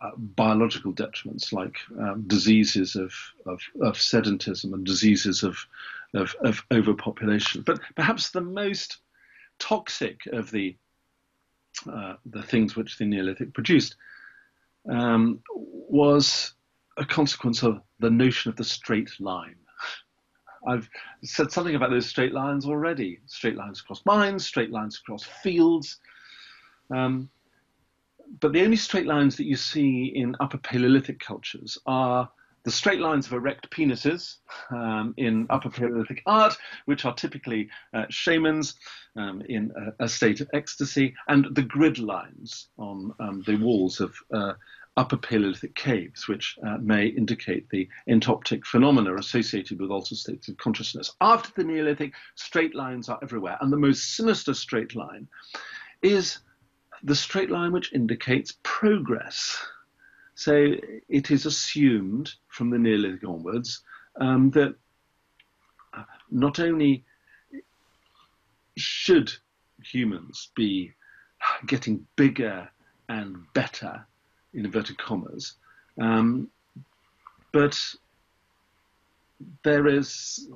[0.00, 3.12] uh, biological detriments like um, diseases of,
[3.46, 5.56] of, of, sedentism and diseases of,
[6.14, 7.62] of, of, overpopulation.
[7.62, 8.98] But perhaps the most
[9.58, 10.76] toxic of the,
[11.90, 13.96] uh, the things which the Neolithic produced
[14.90, 16.54] um, was
[16.96, 19.56] a consequence of the notion of the straight line.
[20.66, 20.88] I've
[21.22, 23.20] said something about those straight lines already.
[23.26, 25.98] Straight lines across mines, straight lines across fields,
[26.94, 27.28] um,
[28.40, 32.30] but the only straight lines that you see in Upper Paleolithic cultures are
[32.64, 34.36] the straight lines of erect penises
[34.70, 38.74] um, in Upper Paleolithic art, which are typically uh, shamans
[39.16, 44.00] um, in a, a, state of ecstasy, and the grid lines on um, the walls
[44.00, 44.52] of uh,
[44.98, 50.56] Upper Paleolithic caves, which uh, may indicate the entoptic phenomena associated with altered states of
[50.56, 51.12] consciousness.
[51.20, 55.28] After the Neolithic, straight lines are everywhere, and the most sinister straight line
[56.02, 56.40] is
[57.04, 59.64] the straight line which indicates progress.
[60.34, 60.74] So
[61.08, 63.84] it is assumed from the Neolithic onwards
[64.20, 64.74] um, that
[66.28, 67.04] not only
[68.76, 69.32] should
[69.80, 70.92] humans be
[71.68, 72.68] getting bigger
[73.08, 74.04] and better,
[74.58, 75.54] in inverted commas,
[76.00, 76.48] um,
[77.52, 77.78] but
[79.62, 80.48] there is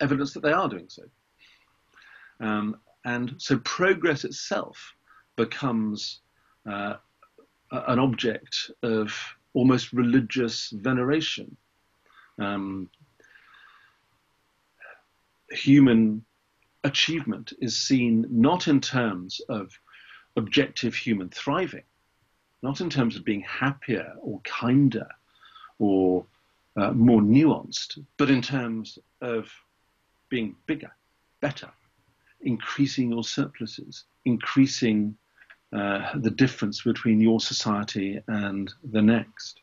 [0.00, 1.02] evidence that they are doing so.
[2.40, 4.94] Um, and so progress itself
[5.36, 6.20] becomes
[6.68, 6.94] uh,
[7.70, 9.14] an object of
[9.52, 11.54] almost religious veneration.
[12.38, 12.88] Um,
[15.50, 16.24] human
[16.84, 19.70] achievement is seen not in terms of
[20.40, 21.84] objective human thriving,
[22.62, 25.08] not in terms of being happier or kinder
[25.78, 26.24] or
[26.76, 29.50] uh, more nuanced, but in terms of
[30.28, 30.90] being bigger,
[31.40, 31.70] better,
[32.40, 35.16] increasing your surpluses, increasing
[35.72, 39.60] uh, the difference between your society and the next.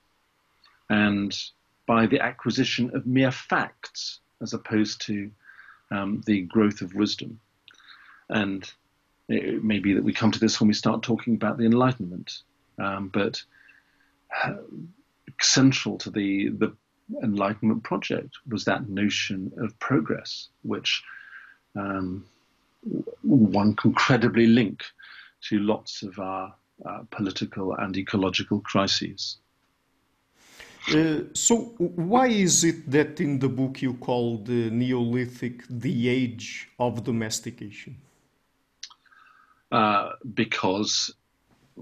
[0.90, 1.38] And
[1.86, 5.32] by the acquisition of mere facts as opposed to
[5.92, 7.40] um, the growth of wisdom.
[8.30, 8.70] And
[9.30, 12.40] it may be that we come to this when we start talking about the Enlightenment,
[12.80, 13.42] um, but
[14.44, 14.54] uh,
[15.42, 16.76] central to the, the
[17.24, 21.04] Enlightenment project was that notion of progress, which
[21.76, 22.26] um,
[23.22, 24.84] one can credibly link
[25.42, 26.54] to lots of our
[26.86, 29.38] uh, political and ecological crises.
[30.94, 36.70] Uh, so, why is it that in the book you call the Neolithic the age
[36.80, 37.98] of domestication?
[39.72, 41.14] Uh, because,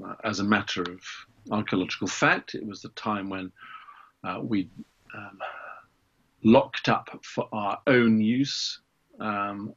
[0.03, 0.99] uh, as a matter of
[1.51, 3.51] archaeological fact, it was the time when
[4.23, 4.67] uh, we
[5.13, 5.39] um,
[6.43, 8.79] locked up for our own use
[9.19, 9.73] um,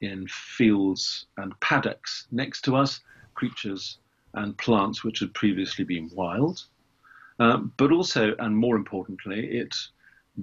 [0.00, 3.00] in fields and paddocks next to us,
[3.34, 3.98] creatures
[4.34, 6.64] and plants which had previously been wild.
[7.38, 9.74] Uh, but also, and more importantly, it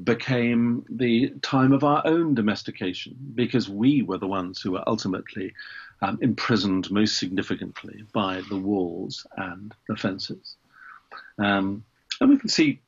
[0.03, 5.53] became the time of our own domestication because we were the ones who were ultimately
[6.01, 10.55] um, imprisoned most significantly by the walls and the fences.
[11.37, 11.83] Um,
[12.19, 12.81] and we can see,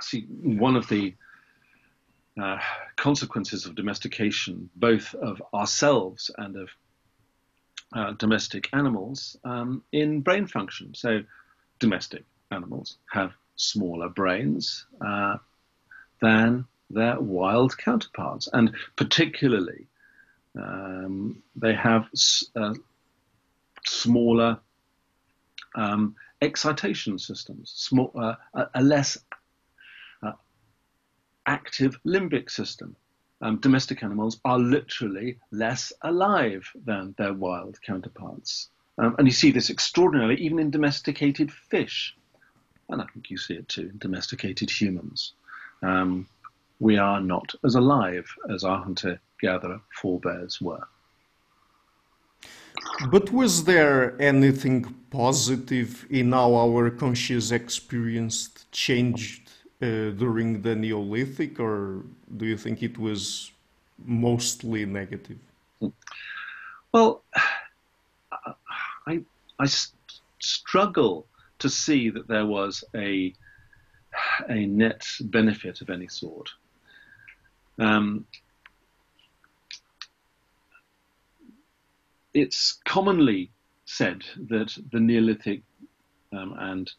[0.00, 1.14] see one of the
[2.40, 2.58] uh,
[2.96, 6.68] consequences of domestication, both of ourselves and of
[7.94, 10.94] uh, domestic animals, um, in brain function.
[10.94, 11.22] So,
[11.80, 15.36] domestic animals have smaller brains uh,
[16.22, 19.86] than their wild counterparts, and particularly
[20.56, 22.08] um, they have
[22.56, 22.74] uh,
[23.84, 24.58] smaller
[25.74, 28.34] um, excitation systems, small, uh,
[28.74, 29.18] a, less
[30.22, 30.32] uh,
[31.46, 32.96] active limbic system.
[33.42, 38.68] Um, domestic animals are literally less alive than their wild counterparts.
[38.98, 42.14] Um, and you see this extraordinarily even in domesticated fish.
[42.90, 45.32] And I think you see it too in domesticated humans.
[45.82, 46.28] Um,
[46.80, 50.86] we are not as alive as our hunter gatherer forebears were.
[53.10, 59.50] But was there anything positive in how our conscious experience changed
[59.82, 62.04] uh, during the Neolithic, or
[62.36, 63.50] do you think it was
[64.04, 65.38] mostly negative?
[66.92, 67.22] Well,
[69.06, 69.22] I,
[69.58, 69.66] I
[70.40, 71.26] struggle
[71.58, 73.32] to see that there was a,
[74.48, 76.50] a net benefit of any sort.
[77.78, 78.26] Um,
[82.34, 83.50] it's commonly
[83.84, 85.62] said that the Neolithic
[86.32, 86.90] um, and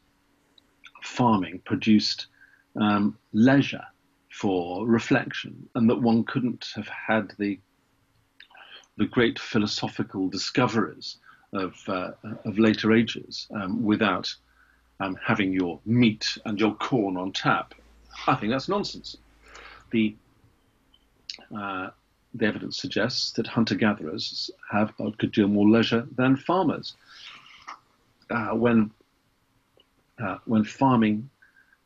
[1.04, 2.28] farming produced
[2.80, 3.86] um, leisure
[4.30, 7.60] for reflection, and that one couldn't have had the
[8.98, 11.18] the great philosophical discoveries
[11.54, 12.12] of uh,
[12.46, 14.34] of later ages um, without
[15.00, 17.74] um, having your meat and your corn on tap.
[18.28, 19.18] I think that's nonsense.
[19.92, 20.16] The
[21.58, 21.90] uh,
[22.34, 26.94] the evidence suggests that hunter gatherers have a good deal more leisure than farmers.
[28.30, 28.92] Uh, when
[30.24, 31.30] uh, when farming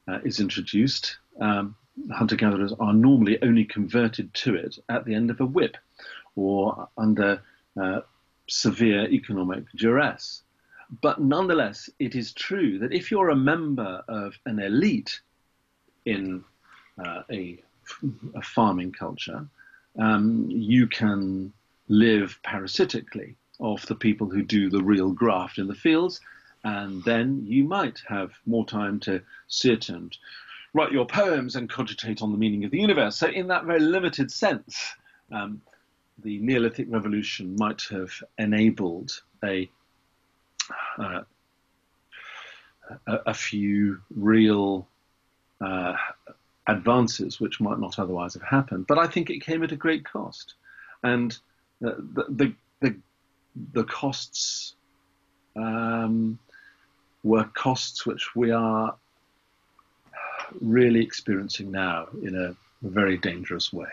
[0.07, 1.75] uh, is introduced, um,
[2.11, 5.77] hunter gatherers are normally only converted to it at the end of a whip
[6.35, 7.41] or under
[7.81, 8.01] uh,
[8.47, 10.43] severe economic duress.
[11.01, 15.19] But nonetheless, it is true that if you're a member of an elite
[16.05, 16.43] in
[17.03, 17.59] uh, a,
[18.35, 19.47] a farming culture,
[19.97, 21.53] um, you can
[21.87, 26.19] live parasitically off the people who do the real graft in the fields,
[26.63, 30.17] and then you might have more time to sit and
[30.73, 33.15] write your poems and cogitate on the meaning of the universe.
[33.15, 34.93] So, in that very limited sense,
[35.31, 35.61] um,
[36.23, 39.69] the Neolithic Revolution might have enabled a
[40.97, 41.21] uh,
[43.07, 44.87] a, a, few real
[45.61, 45.95] uh,
[46.67, 48.87] advances which might not otherwise have happened.
[48.87, 50.55] But I think it came at a great cost,
[51.03, 51.37] and
[51.81, 52.95] the the the,
[53.73, 54.75] the costs
[55.55, 56.37] um,
[57.23, 58.95] were costs which we are
[60.61, 62.55] really experiencing now in a
[62.87, 63.89] very dangerous way.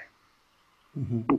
[0.98, 1.36] Mm-hmm.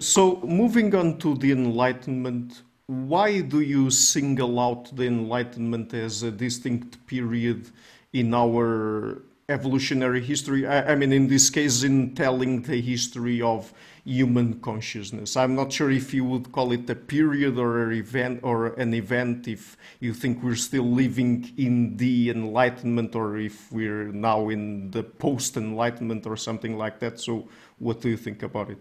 [0.00, 6.30] So, moving on to the Enlightenment, why do you single out the Enlightenment as a
[6.30, 7.70] distinct period
[8.12, 10.66] in our evolutionary history.
[10.66, 13.72] I, I, mean, in this case, in telling the history of
[14.04, 15.36] human consciousness.
[15.36, 18.94] I'm not sure if you would call it a period or an event or an
[18.94, 24.92] event if you think we're still living in the Enlightenment or if we're now in
[24.92, 27.18] the post-Enlightenment or something like that.
[27.18, 28.78] So, what do you think about it?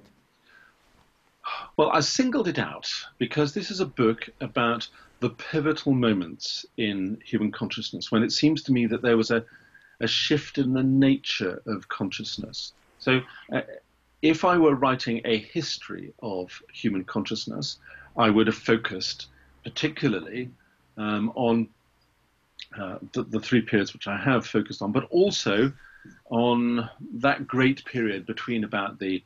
[1.78, 4.88] Well, I singled it out because this is a book about
[5.20, 9.44] the pivotal moments in human consciousness when it seems to me that there was a
[10.00, 12.74] a shift in the nature of consciousness.
[13.00, 13.62] So, uh,
[14.22, 17.78] if I were writing a history of human consciousness,
[18.18, 19.28] I would have focused
[19.64, 20.50] particularly
[20.98, 21.68] um, on
[22.80, 25.72] uh, the, the, three periods which I have focused on, but also
[26.30, 29.24] on that great period between about the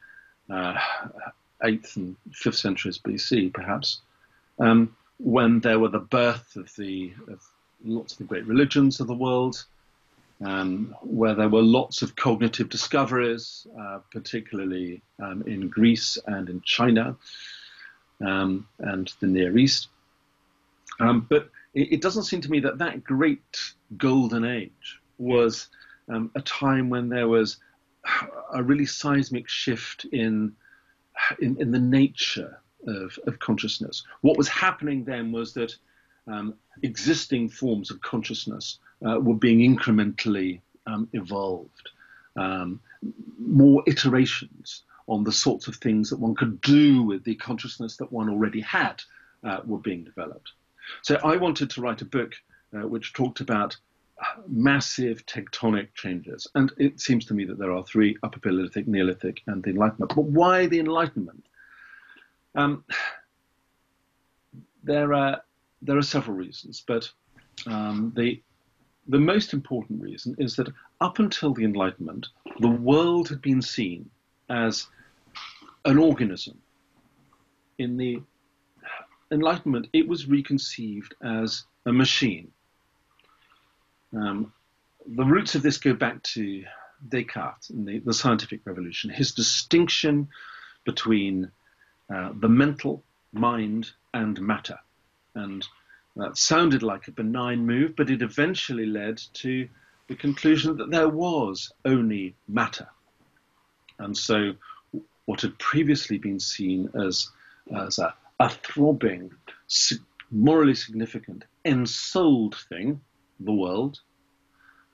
[0.50, 0.78] uh,
[1.64, 4.02] 8th and 5th centuries BC, perhaps,
[4.60, 7.42] um, when there were the birth of the of
[7.84, 9.64] lots of the great religions of the world,
[10.46, 16.62] um, where there were lots of cognitive discoveries, uh, particularly um, in Greece and in
[16.62, 17.18] China
[18.26, 19.90] um, and the Near East.
[21.00, 25.68] Um, but it, it, doesn't seem to me that that great golden age was
[26.10, 27.58] um, a time when there was
[28.54, 30.54] a really seismic shift in,
[31.40, 34.04] in, in the nature of, of consciousness.
[34.22, 35.76] What was happening then was that
[36.28, 41.90] um, existing forms of consciousness uh, were being incrementally um, evolved.
[42.36, 42.80] Um,
[43.38, 48.12] more iterations on the sorts of things that one could do with the consciousness that
[48.12, 49.02] one already had
[49.44, 50.52] uh, were being developed.
[51.02, 52.34] So I wanted to write a book
[52.74, 53.76] uh, which talked about
[54.48, 56.48] massive tectonic changes.
[56.56, 60.14] And it seems to me that there are three Upper Paleolithic, Neolithic, and the Enlightenment.
[60.16, 61.46] But why the Enlightenment?
[62.56, 62.84] Um,
[64.84, 65.42] there, are,
[65.82, 67.10] there are several reasons, but
[67.66, 68.42] um, the,
[69.10, 72.28] the most important reason is that up until the Enlightenment,
[72.60, 74.10] the world had been seen
[74.50, 74.88] as
[75.86, 76.58] an organism.
[77.78, 78.22] In the
[79.32, 82.52] Enlightenment, it was reconceived as a machine
[84.16, 84.52] um,
[85.06, 86.64] the roots of this go back to
[87.08, 90.28] Descartes and the, the scientific revolution, his distinction
[90.86, 91.52] between
[92.14, 94.78] uh, the mental, mind, and matter.
[95.36, 95.66] And
[96.16, 99.68] that sounded like a benign move, but it eventually led to
[100.08, 102.88] the conclusion that there was only matter.
[104.00, 104.54] And so,
[105.26, 107.30] what had previously been seen as,
[107.76, 109.32] as a, a throbbing,
[110.32, 113.02] morally significant, ensouled thing,
[113.40, 114.00] the world,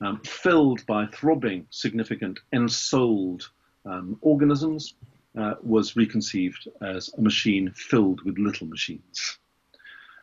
[0.01, 3.49] um, filled by throbbing, significant, ensouled
[3.85, 4.95] um, organisms,
[5.37, 9.37] uh, was reconceived as a machine filled with little machines.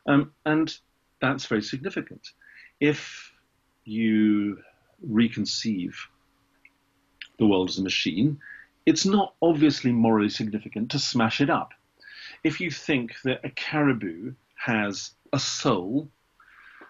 [0.07, 0.75] Um, and
[1.21, 2.29] that's very significant.
[2.81, 3.33] If
[3.85, 4.59] you
[5.09, 5.95] reconceive
[7.39, 8.39] the world as a machine,
[8.87, 11.73] it's not obviously morally significant to smash it up.
[12.45, 16.09] If you think that a caribou has a soul,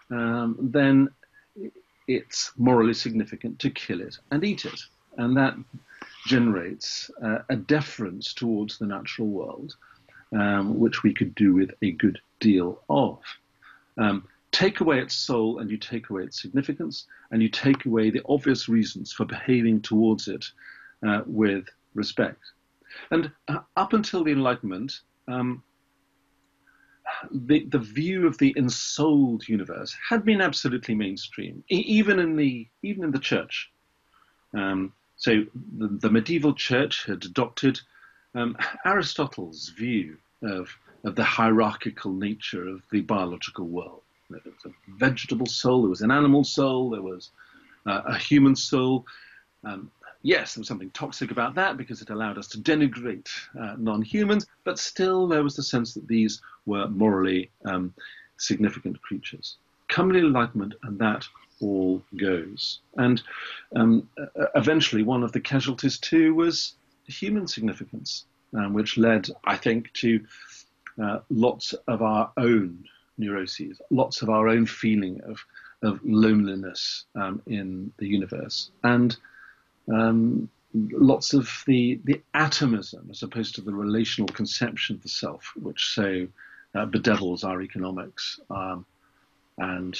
[0.09, 1.09] um, then
[2.07, 4.79] it's morally significant to kill it and eat it.
[5.17, 5.55] And that
[6.25, 9.75] generates uh, a deference towards the natural world,
[10.31, 13.19] um, which we could do with a good deal of.
[13.97, 18.09] Um, take away its soul and you take away its significance, and you take away
[18.09, 20.45] the obvious reasons for behaving towards it
[21.07, 22.41] uh, with respect.
[23.11, 25.63] And uh, up until the Enlightenment, um,
[27.31, 32.67] the, the view of the ensouled universe had been absolutely mainstream, e- even in the
[32.81, 33.71] even in the church.
[34.53, 35.43] Um, so
[35.77, 37.79] the, the, medieval church had adopted
[38.35, 40.69] um, Aristotle's view of
[41.03, 44.01] of the hierarchical nature of the biological world.
[44.29, 47.31] There was a vegetable soul, there was an animal soul, there was
[47.85, 49.05] uh, a human soul.
[49.63, 49.91] Um,
[50.21, 53.29] yes, there was something toxic about that because it allowed us to denigrate
[53.59, 57.93] uh, non humans, but still there was the sense that these were morally um,
[58.37, 59.57] significant creatures.
[59.89, 61.27] Come the Enlightenment, and that
[61.61, 62.79] all goes.
[62.97, 63.21] And
[63.75, 64.09] um,
[64.55, 66.73] eventually, one of the casualties too was
[67.05, 68.25] human significance,
[68.57, 70.25] um, which led, I think, to
[71.01, 72.83] uh, lots of our own
[73.17, 75.39] neuroses, lots of our own feeling of,
[75.81, 78.71] of loneliness um, in the universe.
[78.83, 79.15] And
[79.93, 85.51] um, lots of the, the atomism as opposed to the relational conception of the self,
[85.55, 86.27] which so
[86.75, 88.85] uh, bedevils our economics um,
[89.57, 89.99] and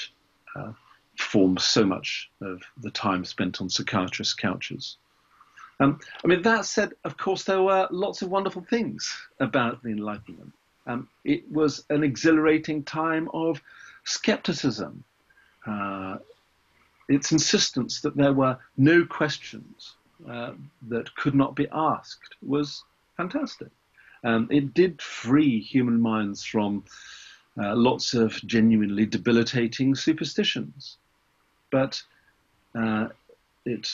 [0.55, 0.71] uh,
[1.17, 4.97] forms so much of the time spent on psychiatrists' couches.
[5.79, 9.89] Um, I mean, that said, of course, there were lots of wonderful things about the
[9.89, 10.53] Enlightenment.
[10.85, 13.61] Um, it was an exhilarating time of
[14.03, 15.03] skepticism,
[15.65, 16.17] uh,
[17.07, 19.95] its insistence that there were no questions
[20.29, 20.53] uh,
[20.89, 22.83] that could not be asked was
[23.17, 23.69] fantastic.
[24.23, 26.83] Um, it did free human minds from
[27.57, 30.97] uh, lots of genuinely debilitating superstitions,
[31.71, 32.01] but
[32.73, 33.07] uh,
[33.65, 33.89] it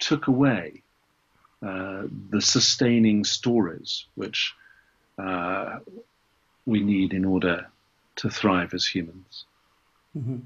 [0.00, 0.82] took away
[1.62, 4.52] uh, the sustaining stories which
[5.18, 5.78] uh,
[6.66, 7.66] we need in order
[8.16, 9.46] to thrive as humans.
[10.16, 10.38] Mm-hmm.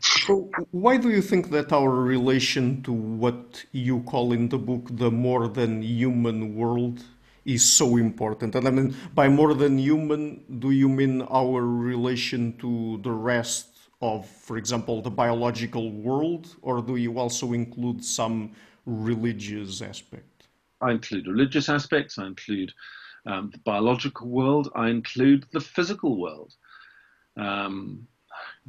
[0.00, 4.88] So, why do you think that our relation to what you call in the book
[4.90, 7.04] the more than human world
[7.44, 8.56] is so important?
[8.56, 13.68] And I mean, by more than human, do you mean our relation to the rest
[14.02, 18.50] of, for example, the biological world, or do you also include some
[18.84, 20.48] religious aspect?
[20.80, 22.72] I include religious aspects, I include
[23.26, 26.54] um, the biological world, I include the physical world.
[27.36, 28.06] Um,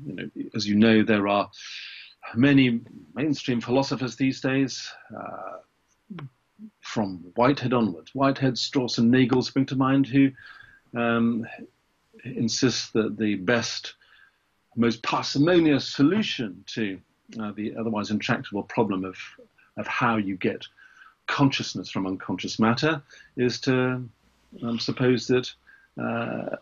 [0.05, 1.49] you know, as you know, there are
[2.35, 2.81] many
[3.13, 5.57] mainstream philosophers these days, uh,
[6.81, 8.15] from Whitehead onwards.
[8.15, 10.31] Whitehead, Strawson, and Nagel spring to mind, who
[10.95, 11.45] um,
[12.23, 13.95] insist that the best,
[14.75, 16.99] most parsimonious solution to
[17.39, 19.17] uh, the otherwise intractable problem of
[19.77, 20.65] of how you get
[21.27, 23.01] consciousness from unconscious matter
[23.35, 24.07] is to
[24.63, 25.51] um, suppose that
[26.01, 26.55] uh,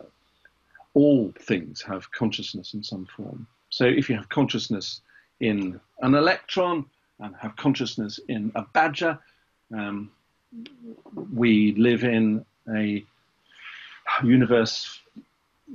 [0.94, 3.46] all things have consciousness in some form.
[3.70, 5.00] So if you have consciousness
[5.40, 6.86] in an electron
[7.18, 9.18] and have consciousness in a badger,
[9.76, 10.10] um,
[11.32, 13.04] we live in a
[14.22, 15.00] universe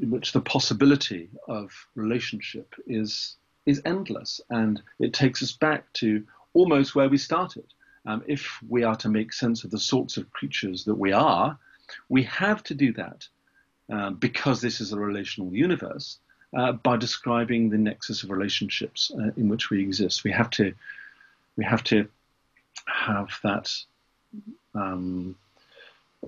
[0.01, 6.23] in which the possibility of relationship is is endless, and it takes us back to
[6.53, 7.65] almost where we started.
[8.05, 11.57] Um, if we are to make sense of the sorts of creatures that we are,
[12.09, 13.27] we have to do that
[13.91, 16.19] uh, because this is a relational universe
[16.57, 20.23] uh, by describing the nexus of relationships uh, in which we exist.
[20.23, 20.73] We have to
[21.55, 22.07] we have to
[22.85, 23.71] have that
[24.75, 25.35] um,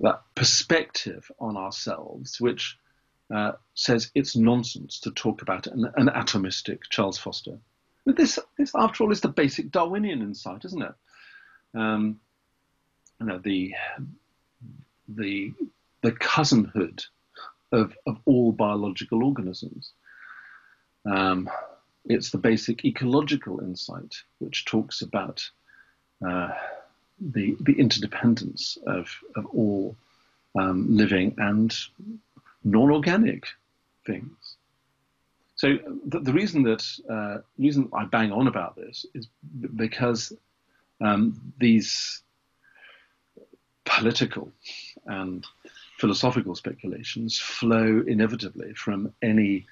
[0.00, 2.78] that perspective on ourselves, which
[3.32, 7.58] uh, says it's nonsense to talk about an, an, atomistic Charles Foster.
[8.04, 10.94] But this, this, after all, is the basic Darwinian insight, isn't it?
[11.74, 12.20] Um,
[13.20, 13.74] you know, the
[15.16, 15.52] the
[16.02, 17.04] the cousinhood
[17.72, 19.92] of of all biological organisms.
[21.04, 21.48] Um,
[22.04, 25.42] it's the basic ecological insight, which talks about
[26.26, 26.50] uh,
[27.20, 29.96] the the interdependence of of all
[30.58, 31.74] um, living and
[32.64, 33.46] non-organic
[34.06, 34.56] things.
[35.56, 39.28] So the, the reason that uh, reason I bang on about this is
[39.76, 40.32] because
[41.00, 42.22] um, these
[43.84, 44.52] political
[45.06, 45.44] and
[45.98, 49.66] philosophical speculations flow inevitably from any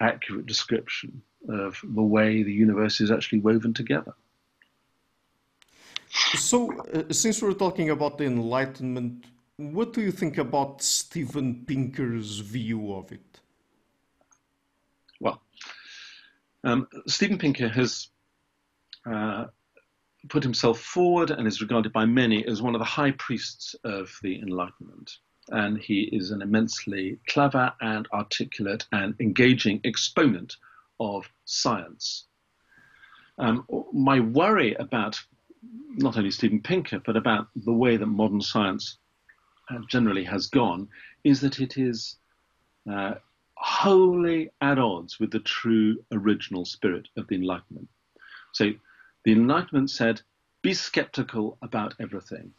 [0.00, 4.14] accurate description of the way the universe is actually woven together.
[6.10, 9.24] So, uh, since we're talking about the Enlightenment,
[9.56, 13.40] what do you think about Steven Pinker's view of it?
[15.20, 15.40] Well,
[16.64, 18.08] um, Steven Pinker has
[19.06, 19.46] uh,
[20.28, 24.10] put himself forward and is regarded by many as one of the high priests of
[24.22, 25.18] the Enlightenment.
[25.48, 30.56] And he is an immensely clever and articulate and engaging exponent
[31.00, 32.26] of science.
[33.38, 35.20] Um, my worry about
[35.96, 38.98] not only Steven Pinker, but about the way that modern science
[39.70, 40.88] uh, generally has gone,
[41.24, 42.16] is that it is
[42.90, 43.14] uh,
[43.56, 47.88] wholly at odds with the true original spirit of the Enlightenment.
[48.52, 48.72] So
[49.24, 50.20] the Enlightenment said,
[50.62, 52.52] be skeptical about everything.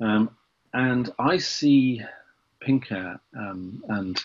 [0.00, 0.30] Um,
[0.72, 2.02] and I see
[2.60, 4.22] Pinker um, and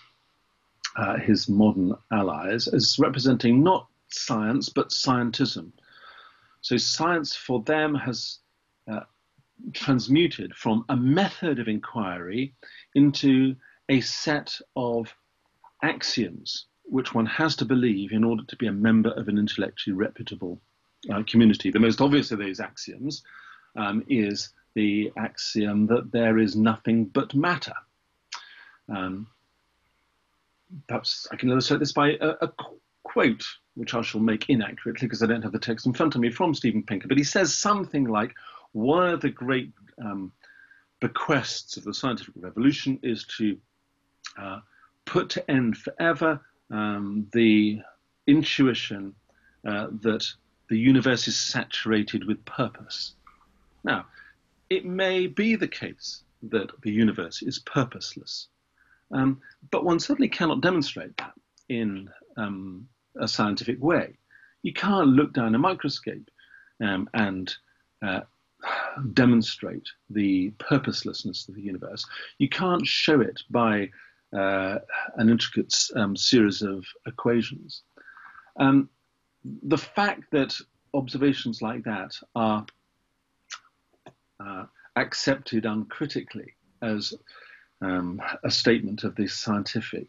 [0.95, 5.71] uh, his modern allies as representing not science but scientism.
[6.61, 8.39] So science for them has
[8.91, 9.01] uh,
[9.73, 12.55] transmuted from a method of inquiry
[12.95, 13.55] into
[13.89, 15.13] a set of
[15.83, 19.95] axioms which one has to believe in order to be a member of an intellectually
[19.95, 20.59] reputable
[21.11, 21.71] uh, community.
[21.71, 23.23] The most obvious of those axioms
[23.75, 27.73] um, is the axiom that there is nothing but matter.
[28.87, 29.27] Um,
[30.87, 32.51] perhaps I can illustrate this by a, a,
[33.03, 33.43] quote,
[33.75, 36.29] which I shall make inaccurately because I don't have the text in front of me
[36.29, 38.35] from Steven Pinker, but he says something like,
[38.73, 39.71] one of the great
[40.03, 40.31] um,
[40.99, 43.57] bequests of the scientific revolution is to
[44.37, 44.59] uh,
[45.05, 46.39] put to end forever
[46.71, 47.79] um, the
[48.27, 49.15] intuition
[49.67, 50.25] uh, that
[50.69, 53.13] the universe is saturated with purpose.
[53.83, 54.05] Now,
[54.69, 58.47] it may be the case that the universe is purposeless,
[59.11, 59.41] um,
[59.71, 61.33] but one certainly cannot demonstrate that
[61.69, 62.87] in um,
[63.19, 64.17] a scientific way.
[64.61, 66.29] You can't look down a microscope
[66.81, 67.53] um, and
[68.01, 68.21] uh,
[69.13, 72.05] demonstrate the purposelessness of the universe.
[72.37, 73.89] You can't show it by
[74.35, 74.79] uh,
[75.15, 77.83] an intricate um, series of equations.
[78.59, 78.89] Um,
[79.43, 80.55] the fact that
[80.93, 82.65] observations like that are
[84.39, 84.65] uh,
[84.95, 87.13] accepted uncritically as
[87.81, 90.07] um, a statement of this scientific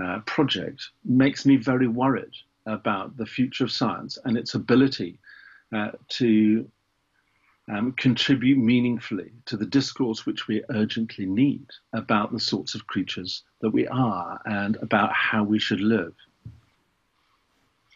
[0.00, 2.34] uh, project makes me very worried
[2.66, 5.18] about the future of science and its ability
[5.74, 6.68] uh, to
[7.70, 13.44] um, contribute meaningfully to the discourse which we urgently need about the sorts of creatures
[13.60, 16.14] that we are and about how we should live.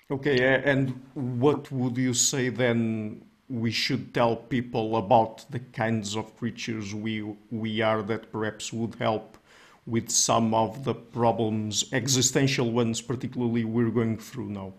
[0.09, 6.37] Okay, and what would you say then we should tell people about the kinds of
[6.37, 9.37] creatures we we are that perhaps would help
[9.85, 14.73] with some of the problems, existential ones particularly, we're going through now?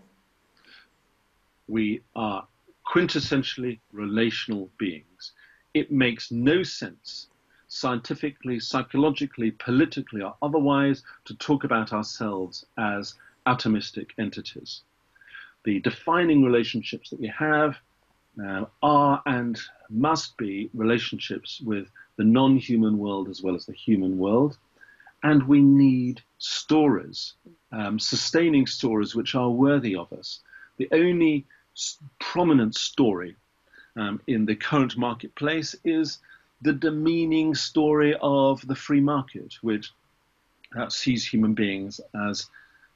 [1.66, 2.46] We are
[2.86, 5.32] quintessentially relational beings.
[5.74, 7.28] It makes no sense,
[7.68, 13.14] scientifically, psychologically, politically, or otherwise, to talk about ourselves as
[13.46, 14.82] atomistic entities.
[15.68, 17.76] The defining relationships that we have
[18.42, 19.60] uh, are and
[19.90, 24.56] must be relationships with the non human world as well as the human world.
[25.22, 27.34] and we need stories,
[27.70, 30.40] um, sustaining stories which are worthy of us.
[30.78, 31.44] The only
[32.18, 33.36] prominent story
[33.94, 36.18] um, in the current marketplace is
[36.62, 39.92] the demeaning story of the free market, which
[40.78, 42.48] uh, sees human beings as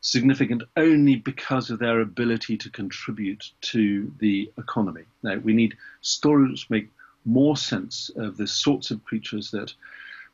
[0.03, 5.05] significant only because of their ability to contribute to the economy.
[5.23, 6.91] Now, we need stories which make
[7.25, 9.73] more sense of the sorts of creatures that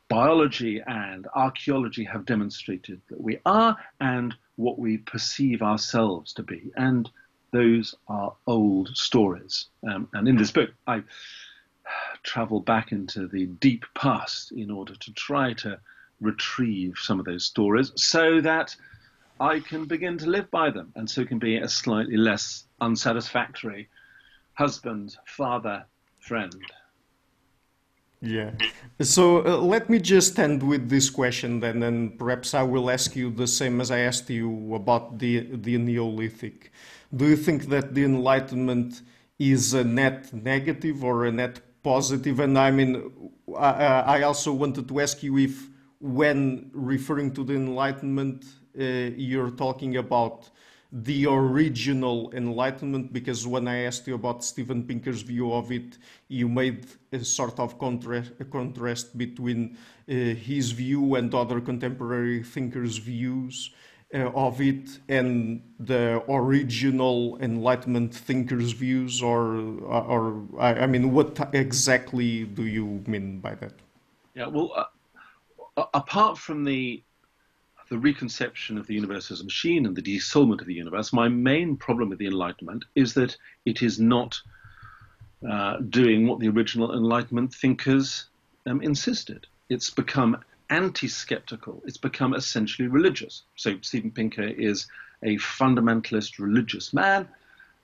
[0.09, 6.71] biology and archaeology have demonstrated that we are and what we perceive ourselves to be.
[6.75, 7.07] And
[7.51, 9.67] those are old stories.
[9.87, 11.03] Um, and in this book, I
[12.23, 15.79] travel back into the deep past in order to try to
[16.21, 18.75] retrieve some of those stories so that
[19.39, 23.89] I can begin to live by them and so can be a slightly less unsatisfactory
[24.53, 25.85] husband, father,
[26.19, 26.53] friend.
[28.21, 28.51] Yeah.
[28.99, 33.15] So uh, let me just end with this question then, and perhaps I will ask
[33.15, 36.73] you the same as I asked you about the the Neolithic.
[37.15, 39.01] Do you think that the Enlightenment
[39.39, 42.41] is a net negative or a net positive?
[42.41, 45.69] And I mean, I, I also wanted to ask you if,
[46.01, 48.43] when referring to the Enlightenment,
[48.75, 50.49] you're talking about
[50.91, 55.99] the original Enlightenment, because when I asked you about Steven Pinker's view of it,
[56.29, 59.77] you made a sort of contrast, a contrast between
[60.09, 63.69] uh, his view and other contemporary thinkers' views
[64.15, 72.45] uh, of it and the original Enlightenment thinkers' views, or, or I mean, what exactly
[72.45, 73.73] do you mean by that?
[74.33, 74.73] Yeah, well,
[75.77, 77.03] uh, apart from the
[77.89, 81.27] the reconception of the universe as a machine and the desoulment of the universe, my
[81.27, 83.35] main problem with the Enlightenment is that
[83.65, 84.39] it is not
[85.49, 88.25] uh, doing what the original Enlightenment thinkers
[88.65, 89.47] um, insisted.
[89.69, 90.37] It's become
[90.69, 91.81] anti-skeptical.
[91.85, 93.43] It's become essentially religious.
[93.55, 94.87] So Steven Pinker is
[95.23, 97.27] a fundamentalist religious man,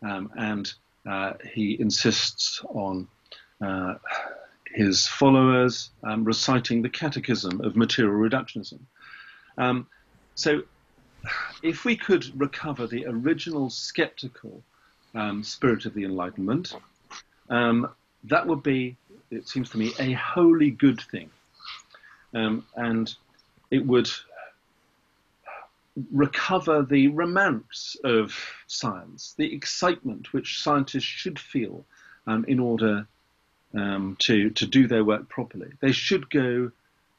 [0.01, 0.71] um, and
[1.09, 3.07] uh, he insists on
[3.61, 3.95] uh,
[4.67, 8.79] his followers um, reciting the catechism of material reductionism.
[9.57, 9.87] Um,
[10.35, 10.63] so,
[11.63, 14.61] if we could recover the original skeptical
[15.15, 16.75] um, spirit of the Enlightenment,
[17.49, 17.89] um,
[18.25, 18.95] that would be,
[19.31, 21.29] it seems to me, a wholly good thing
[22.35, 23.15] um, and
[23.71, 24.09] it would
[26.11, 31.85] recover the romance of science, the excitement which scientists should feel
[32.27, 33.07] um, in order
[33.73, 35.71] um, to, to do their work properly.
[35.79, 36.71] They should go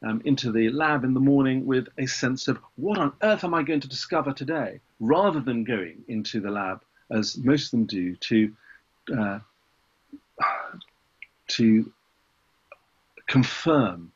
[0.03, 3.53] um, into the lab in the morning with a sense of what on earth am
[3.53, 7.85] I going to discover today, rather than going into the lab, as most of them
[7.85, 8.53] do, to
[9.17, 9.39] uh,
[11.47, 11.91] to
[13.27, 14.11] confirm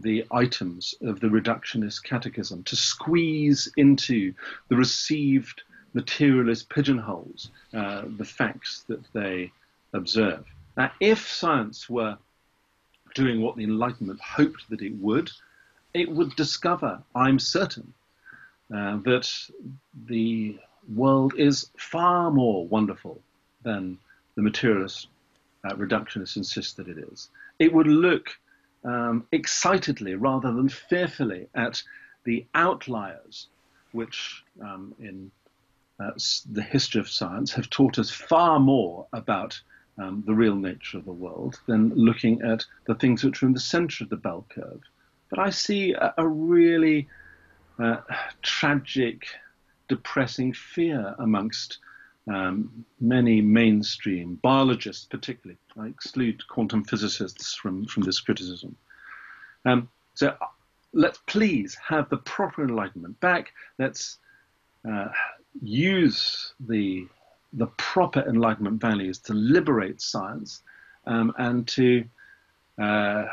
[0.00, 4.34] the items of the reductionist catechism, to squeeze into
[4.68, 5.62] the received
[5.94, 9.50] materialist pigeonholes uh, the facts that they
[9.94, 10.44] observe.
[10.76, 12.18] Now, if science were
[13.16, 15.30] doing what the Enlightenment hoped that it would,
[15.94, 17.94] it would discover, I'm certain,
[18.72, 19.26] uh, that
[20.06, 20.58] the
[20.94, 23.20] world is far more wonderful
[23.62, 23.98] than
[24.34, 25.08] the materialist
[25.64, 27.30] uh, reductionists insist that it is.
[27.58, 28.28] It would look
[28.84, 31.82] um, excitedly rather than fearfully at
[32.24, 33.48] the outliers,
[33.92, 35.30] which um, in
[35.98, 36.10] uh,
[36.52, 39.58] the history of science have taught us far more about
[39.98, 43.52] um, the real nature of the world than looking at the things which are in
[43.52, 44.80] the center of the bell curve.
[45.30, 47.08] But I see a, a really
[47.78, 47.98] uh,
[48.42, 49.26] tragic,
[49.88, 51.78] depressing fear amongst
[52.28, 55.58] um, many mainstream biologists, particularly.
[55.78, 58.76] I exclude quantum physicists from, from this criticism.
[59.64, 60.46] Um, so uh,
[60.92, 63.52] let's please have the proper enlightenment back.
[63.78, 64.18] Let's
[64.88, 65.08] uh,
[65.62, 67.06] use the
[67.52, 70.62] the proper enlightenment values to liberate science
[71.06, 72.04] um, and to
[72.80, 73.24] uh,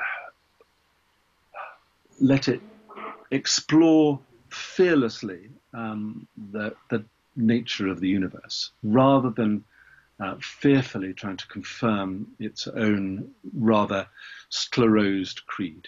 [2.20, 2.62] let it
[3.32, 7.04] explore fearlessly um, the, the
[7.36, 9.64] nature of the universe rather than
[10.20, 14.08] uh, fearfully trying to confirm its own rather
[14.52, 15.88] sclerosed creed.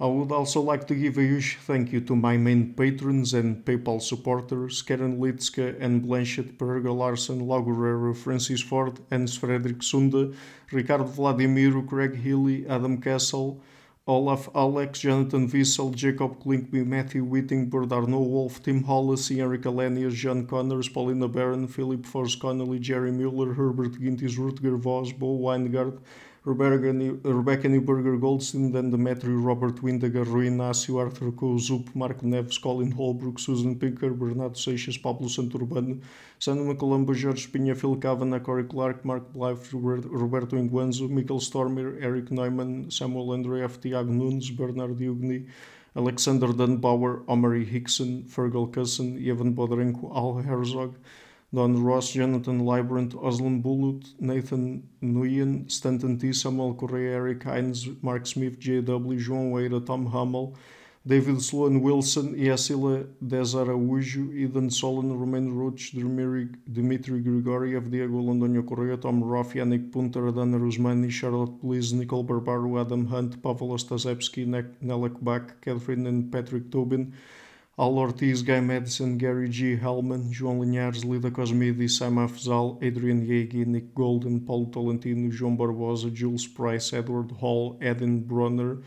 [0.00, 3.64] I would also like to give a huge thank you to my main patrons and
[3.64, 10.34] PayPal supporters Karin Lietzcke and Blanchett Per Helge Larsen, Laguerrero, Francis Ford, Hans Fredrik Sunde,
[10.72, 13.60] Ricardo Vladimiro, Craig Healy, Adam Kessel,
[14.08, 20.12] Olaf Alex, Jonathan Wiesel, Jacob Klinkby, Matthew Whitting, Bird Arnaud Wolff, Tim Hollosy, Henrik Ahlenius,
[20.12, 26.00] John Connors, Paulina Barron, Filip Fors Connolly, Jerry Mueller, Herbert Gintis, Rutger Vos, Bo Winegard,
[26.44, 33.38] Rebecca, Newberger Goldstein, Dan Demetriou, Robert Windegaard, Rui Inácio, Arthur Zup, Marco Neves, Colin Holbrook,
[33.38, 36.00] Susan Pinker, Bernardo Seixas, Pablo Santurbano,
[36.40, 42.32] Sandra Macalamba, Jorge Espinha, Phil Kavanagh, Corey Clark, Mark Blythe, Roberto Inguanzo, Mikkel Stormyr, Eric
[42.32, 45.46] Neumann, Samuel Andreev, Tiago Nunes, Bernard Hugueney,
[45.94, 50.96] Alexander Dunbauer, Omari Hickson, Fergal Cussen, Evan Bodrenko, Hal Herzog,
[51.54, 58.26] Don Ross, Jonathan Librant, Oslan Bullut, Nathan Nguyen, Stanton T, Samuel Correa, Eric Hines, Mark
[58.26, 60.56] Smith, J.W., João Weira, Tom Hummel,
[61.06, 66.48] David Sloan Wilson, Yasila Desaraújo, Eden Solon, Romain Roach, Dmitry
[67.20, 73.04] Grigoriev, Diego Londonio Correa, Tom Roth, Yannick Punter, Adana Rusmani, Charlotte Please, Nicole Barbaro, Adam
[73.06, 74.46] Hunt, Pavel Ostaszewski,
[74.82, 77.12] Nelek Bach, Catherine and Patrick Tobin,
[77.78, 79.74] Al Ortiz, Guy Madison, Gary G.
[79.76, 86.10] Hellman, João Linhares, Leda Cosmides, Sam Afzal, Adrian Jaeggi, Nick Golden, Paulo Tolentino, João Barbosa,
[86.10, 88.82] Jules Price, Edward Hall, Hedin Brønner,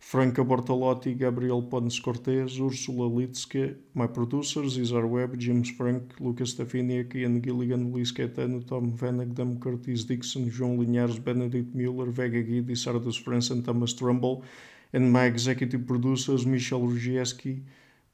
[0.00, 7.14] Franca Bortolotti, Gabriel Pons Cortès, Ursula Litzcke, my producers, Izar Webb, James Frank, Łukasz Stafiniak,
[7.14, 13.16] Ian Gilligan, Luís Caetano, Tom Vanegdom, Curtis Dixon, João Linhares, Benedict Mueller, Vega Guidi, Sardus
[13.16, 14.42] France, and Thomas Trumbull,
[14.92, 17.62] and my executive producers, Michel Rugieski,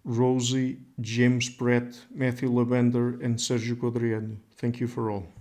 [0.05, 4.36] Rosie, James Pratt, Matthew Lavender, and Sergiu Codreanu.
[4.57, 5.32] Thank you for all.